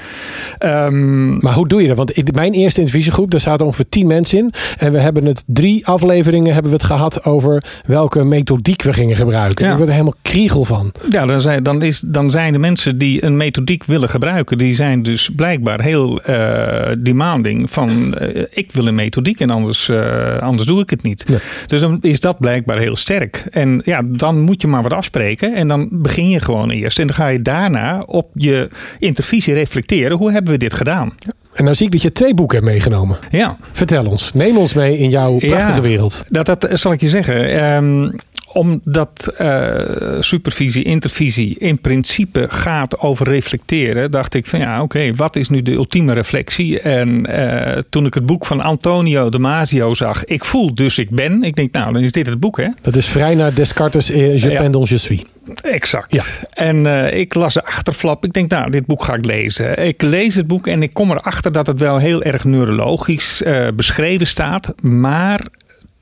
[0.65, 1.97] Um, maar hoe doe je dat?
[1.97, 4.53] Want in mijn eerste intervisiegroep, daar zaten ongeveer tien mensen in.
[4.79, 9.17] En we hebben het drie afleveringen hebben we het gehad over welke methodiek we gingen
[9.17, 9.65] gebruiken.
[9.65, 9.71] Ja.
[9.71, 10.93] Ik word er helemaal kriegel van.
[11.11, 14.75] Ja, dan zijn, dan, is, dan zijn de mensen die een methodiek willen gebruiken, die
[14.75, 20.39] zijn dus blijkbaar heel uh, demanding van uh, ik wil een methodiek en anders, uh,
[20.39, 21.25] anders doe ik het niet.
[21.29, 21.37] Ja.
[21.67, 23.45] Dus dan is dat blijkbaar heel sterk.
[23.57, 25.55] En ja, dan moet je maar wat afspreken.
[25.55, 26.99] En dan begin je gewoon eerst.
[26.99, 30.17] En dan ga je daarna op je intervisie reflecteren.
[30.17, 31.13] Hoe hebben we dit gedaan?
[31.19, 31.31] Ja.
[31.53, 33.19] En dan zie ik dat je twee boeken hebt meegenomen.
[33.31, 33.57] Ja.
[33.73, 34.31] Vertel ons.
[34.35, 36.25] Neem ons mee in jouw prachtige ja, wereld.
[36.29, 37.75] Dat, dat zal ik je zeggen.
[37.75, 38.11] Um,
[38.57, 45.15] omdat uh, supervisie, intervisie in principe gaat over reflecteren, dacht ik van ja, oké, okay,
[45.15, 46.81] wat is nu de ultieme reflectie?
[46.81, 51.43] En uh, toen ik het boek van Antonio Damasio zag, ik voel dus ik ben.
[51.43, 52.69] Ik denk, nou, dan is dit het boek, hè?
[52.83, 54.61] Dat is vrij naar Descartes, Je ja.
[54.61, 55.23] pendant, je suis.
[55.63, 56.15] Exact.
[56.15, 56.23] Ja.
[56.49, 58.25] En uh, ik las de achterflap.
[58.25, 59.87] Ik denk, nou, dit boek ga ik lezen.
[59.87, 63.43] Ik lees het boek en ik kom erachter dat het wel heel erg neurologisch
[63.75, 64.75] beschreven staat.
[64.83, 65.41] Maar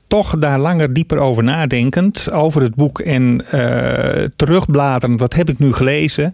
[0.07, 5.59] toch daar langer dieper over nadenkend, over het boek en uh, terugbladerend, wat heb ik
[5.59, 6.33] nu gelezen,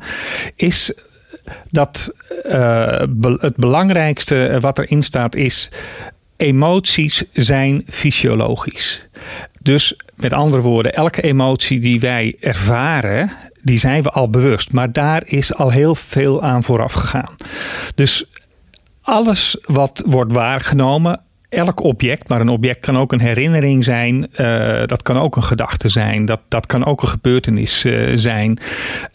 [0.56, 0.94] is
[1.70, 2.14] dat
[3.10, 5.70] be het belangrijkste wat erin staat is
[6.42, 9.08] emoties zijn fysiologisch.
[9.62, 13.32] Dus met andere woorden, elke emotie die wij ervaren,
[13.62, 14.72] die zijn we al bewust.
[14.72, 17.36] Maar daar is al heel veel aan vooraf gegaan.
[17.96, 18.26] Dus
[19.02, 24.82] alles wat wordt waargenomen, elk object, maar een object kan ook een herinnering zijn, uh,
[24.86, 28.60] dat kan ook een gedachte zijn, dat, dat kan ook een gebeurtenis uh, zijn,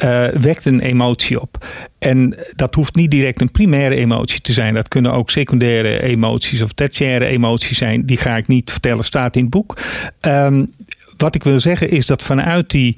[0.05, 1.67] uh, wekt een emotie op.
[1.99, 4.75] En dat hoeft niet direct een primaire emotie te zijn.
[4.75, 8.07] Dat kunnen ook secundaire emoties of tertiaire emoties zijn.
[8.07, 9.79] Die ga ik niet vertellen, staat in het boek.
[10.21, 10.73] Um,
[11.17, 12.97] wat ik wil zeggen is dat vanuit die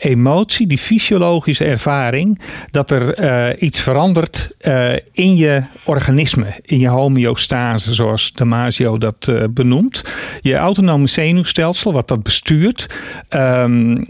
[0.00, 6.88] emotie, die fysiologische ervaring, dat er uh, iets verandert uh, in je organisme, in je
[6.88, 10.02] homeostase, zoals Damasio dat uh, benoemt.
[10.40, 12.86] Je autonome zenuwstelsel, wat dat bestuurt,
[13.28, 14.06] um,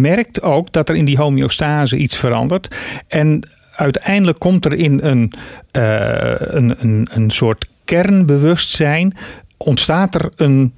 [0.00, 2.76] merkt ook dat er in die homeostase iets verandert.
[3.08, 5.32] En uiteindelijk komt er in een,
[5.70, 9.14] een, een, een soort kernbewustzijn,
[9.56, 10.74] ontstaat er een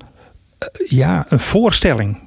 [0.89, 2.24] ja, een voorstelling.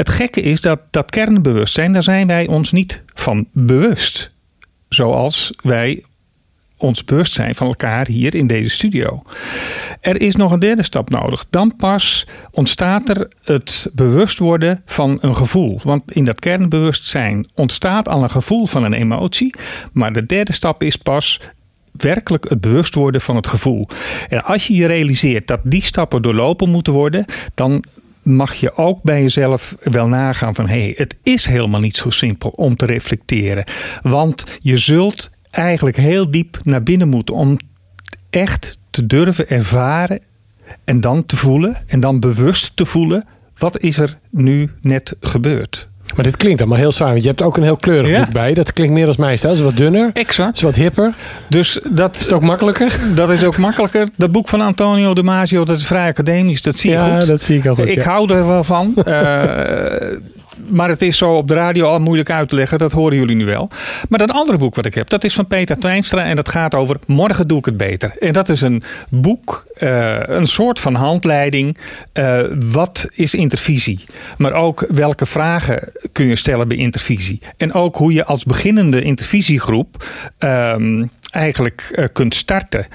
[0.00, 4.30] Het gekke is dat dat kernbewustzijn, daar zijn wij ons niet van bewust.
[4.88, 6.04] Zoals wij
[6.76, 9.22] ons bewust zijn van elkaar hier in deze studio.
[10.00, 11.44] Er is nog een derde stap nodig.
[11.50, 15.80] Dan pas ontstaat er het bewust worden van een gevoel.
[15.82, 19.54] Want in dat kernbewustzijn ontstaat al een gevoel van een emotie.
[19.92, 21.40] Maar de derde stap is pas
[21.92, 23.88] werkelijk het bewust worden van het gevoel.
[24.28, 27.84] En als je je realiseert dat die stappen doorlopen moeten worden, dan
[28.22, 32.10] mag je ook bij jezelf wel nagaan van hé, hey, het is helemaal niet zo
[32.10, 33.64] simpel om te reflecteren.
[34.02, 37.58] Want je zult eigenlijk heel diep naar binnen moeten om
[38.30, 40.22] echt te durven ervaren
[40.84, 45.89] en dan te voelen en dan bewust te voelen wat is er nu net gebeurd.
[46.20, 47.08] Maar dit klinkt allemaal heel zwaar.
[47.08, 48.54] Want je hebt ook een heel kleurig boek bij.
[48.54, 49.36] Dat klinkt meer als stijl.
[49.38, 50.10] Het is wat dunner.
[50.12, 50.56] Exact.
[50.56, 51.14] is wat hipper.
[51.48, 52.98] Dus dat is het ook makkelijker.
[53.14, 54.08] Dat is ook makkelijker.
[54.16, 56.62] Dat boek van Antonio de Masio, dat is vrij academisch.
[56.62, 57.28] Dat zie je ja, goed.
[57.28, 57.88] dat zie ik al goed.
[57.88, 58.94] Ik hou er wel van.
[59.06, 59.42] uh,
[60.68, 62.78] maar het is zo op de radio al moeilijk uit te leggen.
[62.78, 63.70] Dat horen jullie nu wel.
[64.08, 66.24] Maar dat andere boek wat ik heb, dat is van Peter Twijnstra.
[66.24, 68.12] En dat gaat over Morgen doe ik het beter.
[68.18, 71.78] En dat is een boek, uh, een soort van handleiding.
[72.14, 74.04] Uh, wat is intervisie?
[74.38, 77.40] Maar ook welke vragen kun je stellen bij intervisie?
[77.56, 80.04] En ook hoe je als beginnende intervisiegroep
[80.38, 82.86] um, eigenlijk uh, kunt starten.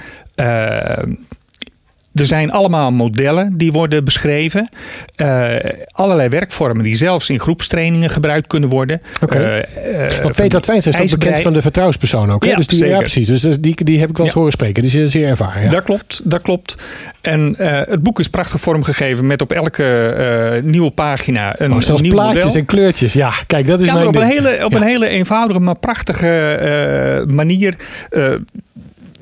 [2.15, 4.69] Er zijn allemaal modellen die worden beschreven.
[5.17, 5.53] Uh,
[5.91, 9.01] allerlei werkvormen die zelfs in groepstrainingen gebruikt kunnen worden.
[9.21, 9.67] Okay.
[9.77, 12.43] Uh, uh, Peter Twijns is ook bekend van de vertrouwenspersoon ook.
[12.43, 13.27] Ja, dus die, ja, precies.
[13.27, 14.39] Dus die, die heb ik wel eens ja.
[14.39, 14.83] horen spreken.
[14.83, 15.63] Die is zeer ervaren.
[15.63, 15.69] Ja.
[15.69, 16.75] Dat klopt, dat klopt.
[17.21, 22.07] En het boek is prachtig vormgegeven met op elke nieuwe pagina een, oh, zelfs een
[22.07, 22.59] nieuw plaatjes model.
[22.59, 23.13] en kleurtjes.
[23.13, 24.37] Ja, kijk, dat is ja, mijn maar op, ding.
[24.39, 27.75] een hele, op een hele eenvoudige, maar prachtige manier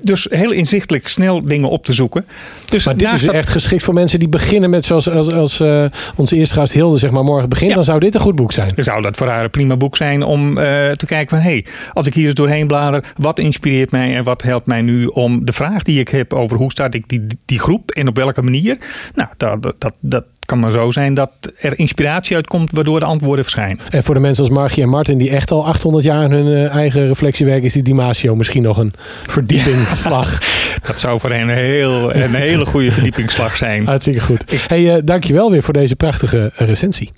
[0.03, 2.25] dus heel inzichtelijk snel dingen op te zoeken.
[2.65, 3.35] Dus maar dit is dat...
[3.35, 5.85] echt geschikt voor mensen die beginnen met zoals als, als uh,
[6.15, 7.69] onze eerste gast Hilde zeg maar morgen begint.
[7.69, 7.75] Ja.
[7.75, 8.71] Dan zou dit een goed boek zijn.
[8.75, 10.55] Dan zou dat voor haar een prima boek zijn om uh,
[10.91, 14.23] te kijken van hé, hey, als ik hier eens doorheen blader, wat inspireert mij en
[14.23, 17.25] wat helpt mij nu om de vraag die ik heb over hoe start ik die,
[17.45, 18.77] die groep en op welke manier.
[19.15, 23.43] Nou, dat, dat, dat, kan maar zo zijn dat er inspiratie uitkomt waardoor de antwoorden
[23.43, 23.79] verschijnen.
[23.89, 26.47] En voor de mensen als Margie en Martin die echt al 800 jaar in hun
[26.47, 28.93] uh, eigen reflectiewerk is die Dimasio misschien nog een
[29.27, 30.39] verdiepingsslag.
[30.87, 33.85] dat zou voor hen een, heel, een hele goede verdiepingsslag zijn.
[33.85, 34.51] Hartstikke goed.
[34.51, 34.65] Ik...
[34.67, 37.11] Hey, uh, dankjewel weer voor deze prachtige recensie.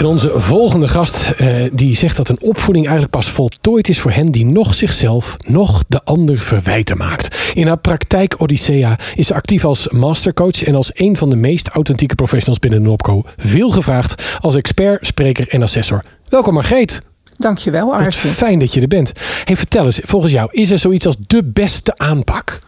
[0.00, 4.10] En onze volgende gast uh, die zegt dat een opvoeding eigenlijk pas voltooid is voor
[4.10, 7.36] hen die nog zichzelf, nog de ander verwijten maakt.
[7.54, 11.68] In haar praktijk Odyssea is ze actief als mastercoach en als een van de meest
[11.68, 13.22] authentieke professionals binnen Nopco.
[13.36, 16.04] Veel gevraagd als expert, spreker en assessor.
[16.28, 17.00] Welkom Margreet.
[17.36, 18.32] Dankjewel Arvid.
[18.32, 19.12] Fijn dat je er bent.
[19.44, 22.58] Hey, vertel eens, volgens jou, is er zoiets als de beste aanpak?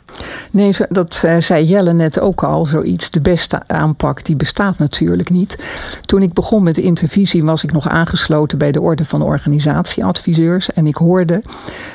[0.50, 2.66] Nee, dat uh, zei Jelle net ook al.
[2.66, 5.58] Zoiets, de beste aanpak, die bestaat natuurlijk niet.
[6.00, 10.72] Toen ik begon met de intervisie was ik nog aangesloten bij de Orde van Organisatieadviseurs.
[10.72, 11.42] En ik hoorde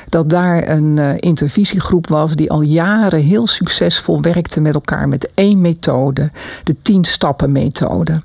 [0.08, 5.30] dat daar een uh, intervisiegroep was die al jaren heel succesvol werkte met elkaar met
[5.34, 6.30] één methode,
[6.64, 8.22] de tien stappen methode.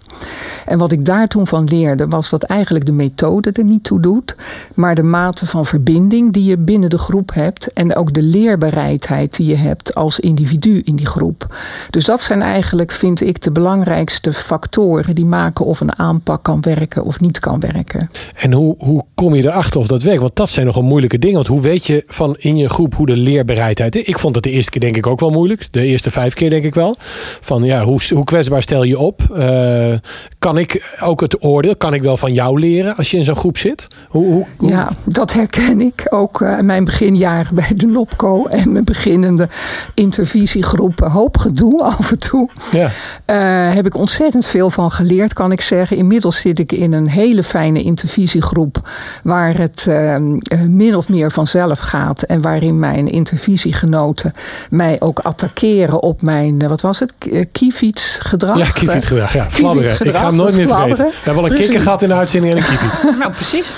[0.66, 4.00] En wat ik daar toen van leerde was dat eigenlijk de methode er niet toe
[4.00, 4.36] doet,
[4.74, 9.36] maar de mate van verbinding die je binnen de groep hebt en ook de leerbereidheid
[9.36, 11.56] die je hebt als individu in die groep.
[11.90, 16.62] Dus dat zijn eigenlijk, vind ik, de belangrijkste factoren die maken of een aanpak kan
[16.62, 18.10] werken of niet kan werken.
[18.36, 20.20] En hoe, hoe kom je erachter of dat werkt?
[20.22, 21.36] Want dat zijn nogal moeilijke dingen.
[21.36, 24.04] Want hoe weet je van in je groep hoe de leerbereidheid is?
[24.04, 25.68] Ik vond het de eerste keer denk ik ook wel moeilijk.
[25.72, 26.96] De eerste vijf keer denk ik wel.
[27.42, 29.22] Van ja, hoe, hoe kwetsbaar stel je op?
[29.36, 29.94] Uh,
[30.40, 31.76] kan ik ook het oordeel?
[31.76, 33.88] Kan ik wel van jou leren als je in zo'n groep zit?
[34.08, 36.06] Hoe, hoe, hoe- Ja, dat herken ik.
[36.10, 39.50] Ook eh, mijn beginjaren bij de NOPCO en mijn beginnende
[39.94, 41.12] intervisiegroepen.
[41.12, 42.50] Hoop gedoe af en toe.
[42.72, 42.90] Ja.
[43.26, 45.98] Eh, heb ik ontzettend veel van geleerd, kan ik zeggen.
[45.98, 48.90] Inmiddels zit ik in een hele fijne intervisiegroep.
[49.24, 50.22] Waar het eh, eh,
[50.68, 52.22] min of meer vanzelf gaat.
[52.22, 54.34] En waarin mijn intervisiegenoten
[54.70, 57.14] mij ook attackeren op mijn, eh, wat was het,
[57.52, 58.58] kiefietsgedrag.
[58.58, 59.34] Ja, kiefietgedrag.
[59.34, 60.06] Ja, fladderen.
[60.08, 60.98] Ik ga hem nooit meer vergeten.
[60.98, 61.66] We hebben wel een Precies.
[61.66, 63.18] kikker gehad in de uitzending en een kiefiet.
[63.20, 63.72] Nou, precies.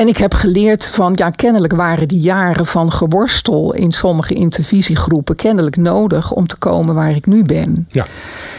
[0.00, 5.36] En ik heb geleerd van, ja, kennelijk waren die jaren van geworstel in sommige intervisiegroepen
[5.36, 7.86] kennelijk nodig om te komen waar ik nu ben.
[7.88, 8.06] Ja.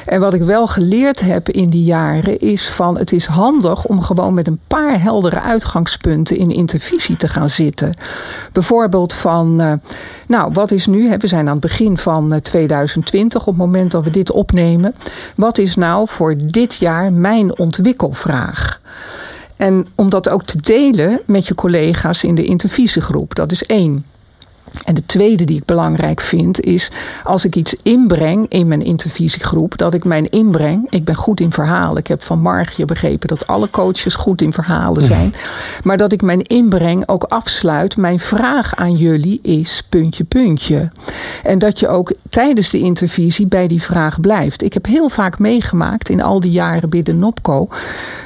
[0.06, 4.02] En wat ik wel geleerd heb in die jaren is van, het is handig om
[4.02, 7.94] gewoon met een paar heldere uitgangspunten in intervisie te gaan zitten.
[8.52, 9.74] Bijvoorbeeld van, eh,
[10.28, 13.58] nou, wat is nu, hè, we zijn aan het begin van eh, 2020, op het
[13.58, 14.96] moment dat we dit opnemen.
[15.36, 18.80] Wat is nou voor dit jaar mijn ontwikkelvraag?
[19.62, 23.36] En om dat ook te delen met je collega's in de intervisiegroep.
[23.36, 24.06] Dat is één.
[24.86, 26.92] En de tweede die ik belangrijk vind is
[27.24, 31.52] als ik iets inbreng in mijn intervisiegroep, dat ik mijn inbreng, ik ben goed in
[31.52, 31.98] verhalen.
[31.98, 35.34] Ik heb van Margje begrepen dat alle coaches goed in verhalen zijn.
[35.84, 37.98] Maar dat ik mijn inbreng ook afsluit.
[37.98, 40.92] Mijn vraag aan jullie is puntje, puntje.
[41.44, 44.64] En dat je ook tijdens de intervisie bij die vraag blijft.
[44.64, 47.70] Ik heb heel vaak meegemaakt in al die jaren binnen NOPCO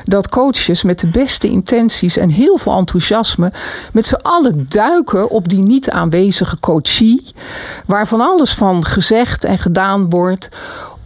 [0.03, 3.51] dat coaches met de beste intenties en heel veel enthousiasme
[3.91, 7.23] met z'n allen duiken op die niet aanwezige coachie,
[7.85, 10.49] waar van alles van gezegd en gedaan wordt.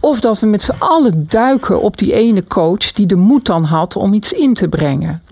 [0.00, 3.64] Of dat we met z'n allen duiken op die ene coach die de moed dan
[3.64, 5.22] had om iets in te brengen.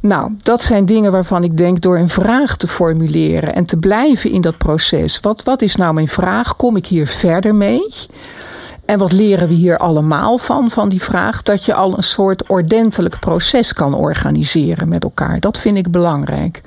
[0.00, 4.30] Nou, dat zijn dingen waarvan ik denk door een vraag te formuleren en te blijven
[4.30, 5.20] in dat proces.
[5.20, 6.56] Wat, wat is nou mijn vraag?
[6.56, 7.96] Kom ik hier verder mee?
[8.84, 11.42] En wat leren we hier allemaal van, van die vraag?
[11.42, 15.40] Dat je al een soort ordentelijk proces kan organiseren met elkaar.
[15.40, 16.62] Dat vind ik belangrijk.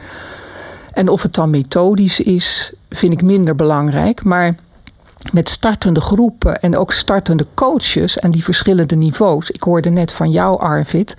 [0.93, 4.23] En of het dan methodisch is, vind ik minder belangrijk.
[4.23, 4.55] Maar
[5.31, 9.51] met startende groepen en ook startende coaches en die verschillende niveaus.
[9.51, 11.13] Ik hoorde net van jou, Arvid,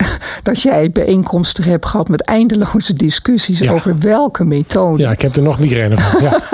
[0.42, 3.72] dat jij bijeenkomsten hebt gehad met eindeloze discussies Ja.
[3.72, 5.02] over welke methode.
[5.02, 6.22] Ja, ik heb er nog migraine van.
[6.22, 6.38] Ja.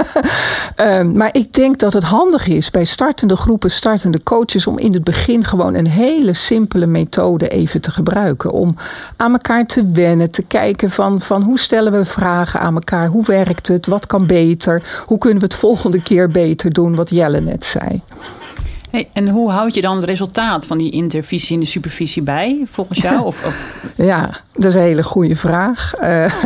[0.76, 4.92] Ehm, maar ik denk dat het handig is bij startende groepen, startende coaches, om in
[4.92, 8.50] het begin gewoon een hele simpele methode even te gebruiken.
[8.50, 8.76] Om
[9.16, 13.24] aan elkaar te wennen, te kijken van, van hoe stellen we vragen aan elkaar, hoe
[13.24, 17.40] werkt het, wat kan beter, hoe kunnen we het volgende keer beter doen, wat Jelle
[17.40, 18.02] net zei.
[18.90, 22.64] Hey, en hoe houd je dan het resultaat van die intervisie en de supervisie bij,
[22.70, 23.25] volgens jou?
[23.25, 23.75] Of, of
[24.07, 25.94] Ja, dat is een hele goede vraag.
[25.94, 26.33] Eh,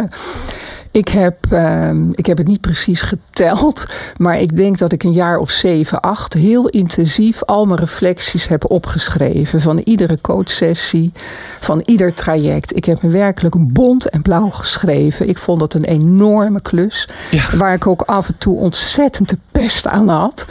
[0.90, 5.12] ik, heb, ehm, ik heb het niet precies geteld, maar ik denk dat ik een
[5.12, 9.60] jaar of zeven, acht heel intensief al mijn reflecties heb opgeschreven.
[9.60, 11.12] Van iedere coachsessie,
[11.60, 12.76] van ieder traject.
[12.76, 15.28] Ik heb me werkelijk bont en blauw geschreven.
[15.28, 17.56] Ik vond dat een enorme klus, Ja.
[17.56, 20.46] waar ik ook af en toe ontzettend de pest aan had.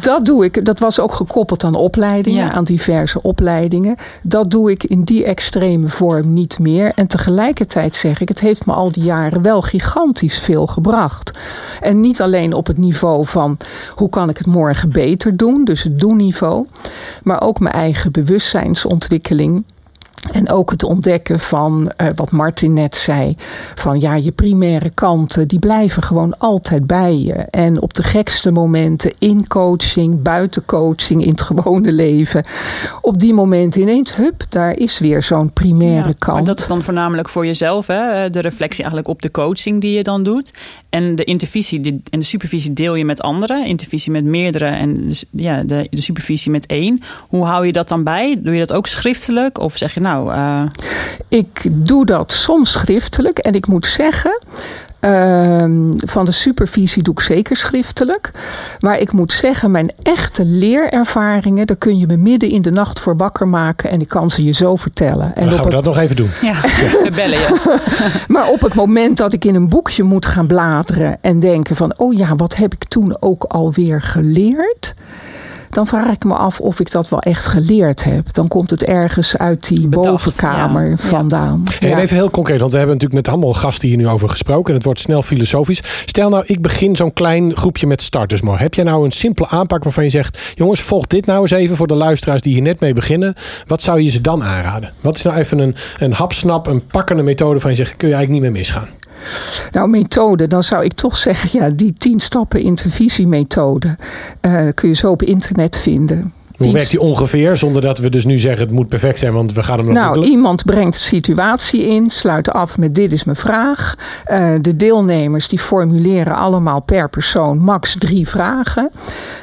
[0.00, 0.64] Dat doe ik.
[0.64, 2.52] Dat was ook gekoppeld aan opleidingen, Ja.
[2.52, 3.96] aan diverse opleidingen.
[4.22, 6.92] Dat doe ik in die extreme vorm niet meer.
[6.94, 11.38] En tegelijkertijd zeg ik, het heeft me al die jaren wel gigantisch veel gebracht.
[11.80, 13.56] En niet alleen op het niveau van
[13.94, 16.66] hoe kan ik het morgen beter doen, dus het doenniveau,
[17.22, 19.64] maar ook mijn eigen bewustzijnsontwikkeling.
[20.32, 23.36] En ook het ontdekken van eh, wat Martin net zei.
[23.74, 27.32] Van ja, je primaire kanten, die blijven gewoon altijd bij je.
[27.34, 32.44] En op de gekste momenten in coaching, buiten coaching, in het gewone leven.
[33.00, 36.36] Op die momenten ineens, hup, daar is weer zo'n primaire Ja, kant.
[36.36, 38.30] Maar dat is dan voornamelijk voor jezelf, hè?
[38.30, 40.50] de reflectie eigenlijk op de coaching die je dan doet.
[40.88, 43.66] En de intervisie en de supervisie deel je met anderen.
[43.66, 47.00] Intervisie met meerdere en dus, ja, de, de supervisie met één.
[47.28, 48.38] Hoe hou je dat dan bij?
[48.42, 49.58] Doe je dat ook schriftelijk?
[49.58, 50.62] Of zeg je nou, eh,
[51.28, 53.38] Ik doe dat soms schriftelijk.
[53.38, 54.42] En ik moet zeggen,
[55.00, 58.30] ehm, van de supervisie doe ik zeker schriftelijk.
[58.80, 63.00] Maar ik moet zeggen, mijn echte leerervaringen, daar kun je me midden in de nacht
[63.00, 63.90] voor wakker maken.
[63.90, 65.32] En ik kan ze je zo vertellen.
[65.34, 66.30] En Dan op gaan we het- dat nog even doen.
[66.42, 66.60] ja,
[67.04, 67.76] we bellen je.
[68.28, 71.94] maar op het moment dat ik in een boekje moet gaan bladeren en denken van,
[71.96, 74.94] oh ja, wat heb ik toen ook alweer geleerd?
[75.70, 78.32] Dan vraag ik me af of ik dat wel echt geleerd heb.
[78.32, 80.96] Dan komt het ergens uit die Bedacht, bovenkamer ja.
[80.96, 81.64] vandaan.
[81.80, 84.68] En even heel concreet, want we hebben natuurlijk met allemaal gasten hier nu over gesproken.
[84.68, 85.82] En het wordt snel filosofisch.
[86.04, 88.40] Stel nou, ik begin zo'n klein groepje met starters.
[88.40, 91.50] Maar heb jij nou een simpele aanpak waarvan je zegt: jongens, volg dit nou eens
[91.50, 93.34] even voor de luisteraars die hier net mee beginnen.
[93.66, 94.92] Wat zou je ze dan aanraden?
[95.00, 98.14] Wat is nou even een, een hapsnap, een pakkende methode van je zegt: kun je
[98.14, 98.88] eigenlijk niet meer misgaan?
[99.72, 103.96] Nou, methode, dan zou ik toch zeggen, ja, die tien stappen intervisiemethode
[104.40, 106.32] eh kun je zo op internet vinden.
[106.64, 107.56] Hoe werkt die ongeveer?
[107.56, 109.94] Zonder dat we dus nu zeggen het moet perfect zijn, want we gaan hem nog
[109.94, 113.94] Nou, iemand brengt de situatie in, sluit af met dit is mijn vraag.
[114.24, 118.90] Eh, de deelnemers die formuleren allemaal per persoon max drie vragen.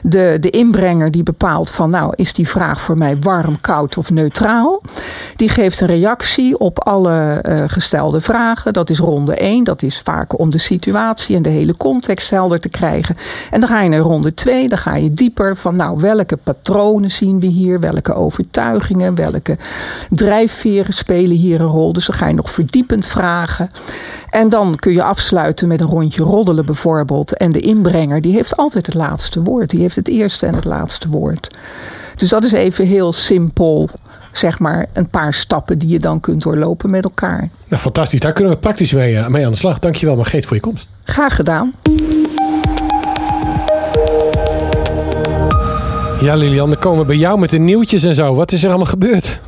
[0.03, 4.09] De, de inbrenger die bepaalt van nou is die vraag voor mij warm, koud of
[4.09, 4.82] neutraal.
[5.36, 8.74] Die geeft een reactie op alle eh, gestelde vragen.
[8.74, 9.63] Dat is ronde 1.
[9.63, 13.18] Dat is vaak om de situatie en de hele context helder te krijgen.
[13.51, 14.70] En dan ga je naar ronde 2.
[14.70, 17.80] Dan ga je dieper van nou welke patronen zien we hier?
[17.80, 19.16] Welke overtuigingen?
[19.16, 19.58] Welke
[20.10, 21.93] drijfveren spelen hier een rol?
[21.93, 23.72] Dus dan ga je nog verdiepend vragen.
[24.30, 27.38] En dan kun je afsluiten met een rondje roddelen bijvoorbeeld.
[27.38, 29.70] En de inbrenger die heeft altijd het laatste woord.
[29.70, 31.55] Die heeft het eerste en het laatste woord.
[32.16, 33.89] Dus dat is even heel simpel.
[34.32, 37.49] Zeg maar een paar stappen die je dan kunt doorlopen met elkaar.
[37.68, 38.20] Nou, fantastisch.
[38.20, 39.80] Daar kunnen we praktisch mee, eh, mee aan de slag.
[39.80, 40.89] Dankjewel Margreet voor je komst.
[41.03, 41.74] Graag gedaan.
[46.20, 48.36] Ja Lilian, dan komen we bij jou met de nieuwtjes en zo.
[48.36, 49.39] Wat is er allemaal gebeurd?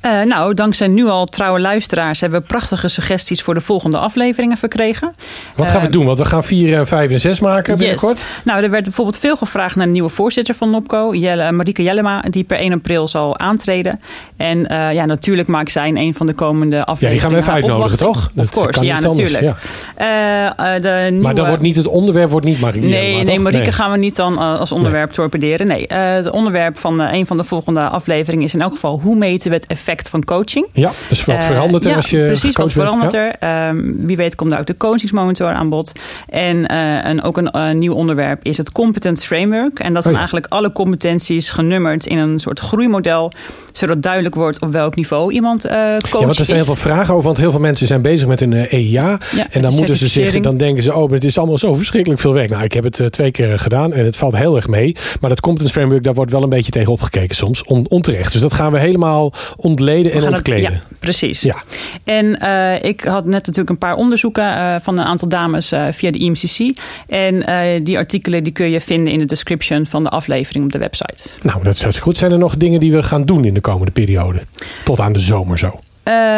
[0.00, 4.56] Eh, nou, dankzij nu al trouwe luisteraars hebben we prachtige suggesties voor de volgende afleveringen
[4.56, 5.14] verkregen.
[5.56, 6.04] Wat gaan we Eh, doen?
[6.04, 8.18] Want we gaan 4, 5 en 6 maken binnenkort.
[8.18, 8.26] Yes.
[8.44, 12.20] Nou, er werd bijvoorbeeld veel gevraagd naar een nieuwe voorzitter van NOPCO, Jelle, Marieke Jellema,
[12.30, 14.00] die per 1 april zal aantreden.
[14.36, 17.08] En eh, ja, natuurlijk maakt zij in een van de komende afleveringen.
[17.08, 18.16] Ja, die gaan we even uitnodigen, toch?
[18.26, 19.54] Of Dat course, ja, natuurlijk.
[19.96, 21.24] Eh, eh, de nieuwe...
[21.24, 22.86] Maar dan wordt niet het onderwerp wordt niet Marieke.
[22.86, 23.44] Nee, Jellema, nee, toch?
[23.44, 25.66] Marieke gaan we niet dan eh, als onderwerp torpederen.
[25.66, 29.00] Nee, eh, het onderwerp van eh, een van de volgende afleveringen is in elk geval
[29.02, 30.66] hoe meten we het effect van coaching.
[30.72, 33.18] Ja, dus wat Eh, verandert er ja, als je Precies, wat verandert Ja.
[33.18, 33.68] er?
[33.68, 35.92] Ehm, wie weet komt daar ook de coachingsmonitor aan bod.
[36.28, 39.78] En, eh, en ook een eh, nieuw onderwerp is het Competence Framework.
[39.78, 40.26] En dat zijn Oh ja.
[40.30, 43.32] eigenlijk alle competenties genummerd in een soort groeimodel.
[43.72, 45.72] Zodat duidelijk wordt op welk niveau iemand eh
[46.10, 46.64] coach Ja, want er zijn is.
[46.64, 49.02] heel veel vragen over, want heel veel mensen zijn bezig met een EIA.
[49.02, 51.58] Ja, met en dan moeten ze zich, dan denken ze, oh, maar het is allemaal
[51.58, 52.50] zo verschrikkelijk veel werk.
[52.50, 54.96] Nou, ik heb het twee keer gedaan en het valt heel erg mee.
[55.20, 58.32] Maar dat competence framework, daar wordt wel een beetje tegen opgekeken soms, on- onterecht.
[58.32, 59.32] Dus dat gaan we helemaal
[59.80, 60.70] ontleden We en het- ontkleden.
[60.72, 61.40] ja, precies.
[61.40, 61.62] Ja.
[62.04, 65.86] En eh, ik had net natuurlijk een paar onderzoeken eh, van een aantal dames eh,
[65.92, 66.76] via de IMCC.
[67.08, 70.78] En die artikelen die kun je vinden in de description van de aflevering op de
[70.78, 71.28] website.
[71.42, 72.16] Nou, dat is goed.
[72.16, 74.42] Zijn er nog dingen die we gaan doen in de komende periode?
[74.84, 75.78] Tot aan de zomer zo.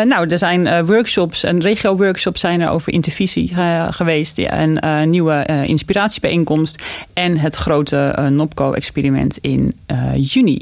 [0.07, 3.53] Nou, er zijn workshops en regio-workshops zijn er over intervisie
[3.91, 4.37] geweest.
[4.37, 6.83] Ja, en nieuwe inspiratiebijeenkomst.
[7.13, 9.75] En het grote NOPCO-experiment in
[10.17, 10.59] juni.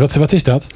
[0.00, 0.66] Wat, wat is dat?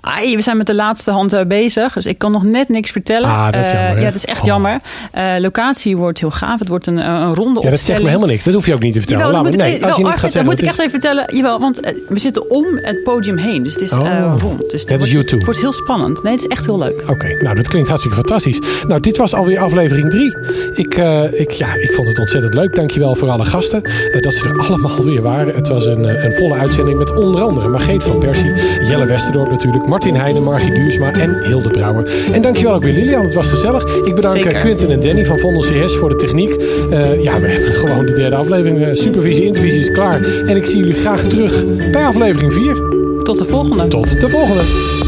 [0.00, 2.90] Ai, we zijn met de laatste hand eh, bezig, dus ik kan nog net niks
[2.90, 3.28] vertellen.
[3.28, 4.46] Ah, dat is Eh, jammer, ja, dat is echt Oh.
[4.46, 4.76] jammer.
[5.12, 6.58] Eh, locatie wordt heel gaaf.
[6.58, 8.42] Het wordt een, een ronde Ja, dat zegt me helemaal niks.
[8.42, 9.22] Dat hoef je ook niet te vertellen.
[9.24, 10.66] Jawel, Laat dat maar- moet ik, nee, als je wel, niet gaat dat moet ik
[10.68, 11.24] echt even vertellen.
[11.36, 13.62] Jawel, want we zitten om het podium heen.
[13.62, 14.34] Dus het is Oh.
[14.40, 14.70] rond.
[14.70, 15.34] Dus als wordt, U2.
[15.36, 16.22] Het wordt heel spannend.
[16.22, 17.02] Nee, het is echt heel leuk.
[17.08, 18.58] Oké, nou dat klinkt hartstikke fantastisch.
[18.86, 20.36] Nou, dit was alweer aflevering 3.
[20.74, 20.94] Ik,
[21.32, 22.74] ik, ja, ik vond het ontzettend leuk.
[22.74, 23.82] Dankjewel voor alle gasten.
[24.20, 25.54] dat ze er allemaal weer waren.
[25.54, 28.52] Het was een, een volle uitzending met onder andere Margreet van Persie,
[28.88, 32.10] Jelle Westerdorp natuurlijk, Martin Heijnen, Margie Duursma en Hilde Brouwer.
[32.32, 33.84] En dankjewel ook weer Lilian, het was gezellig.
[34.04, 34.52] Ik bedank Zeker.
[34.52, 36.50] eh, Quinten en Danny van Vondel CS voor de techniek.
[36.90, 38.84] Eh, ja, we hebben gewoon de derde aflevering.
[38.84, 40.22] eh, supervisie, intervisie is klaar.
[40.46, 42.74] En ik zie jullie graag terug bij aflevering 4.
[43.22, 43.86] Tot de volgende.
[43.88, 45.03] Tot de volgende.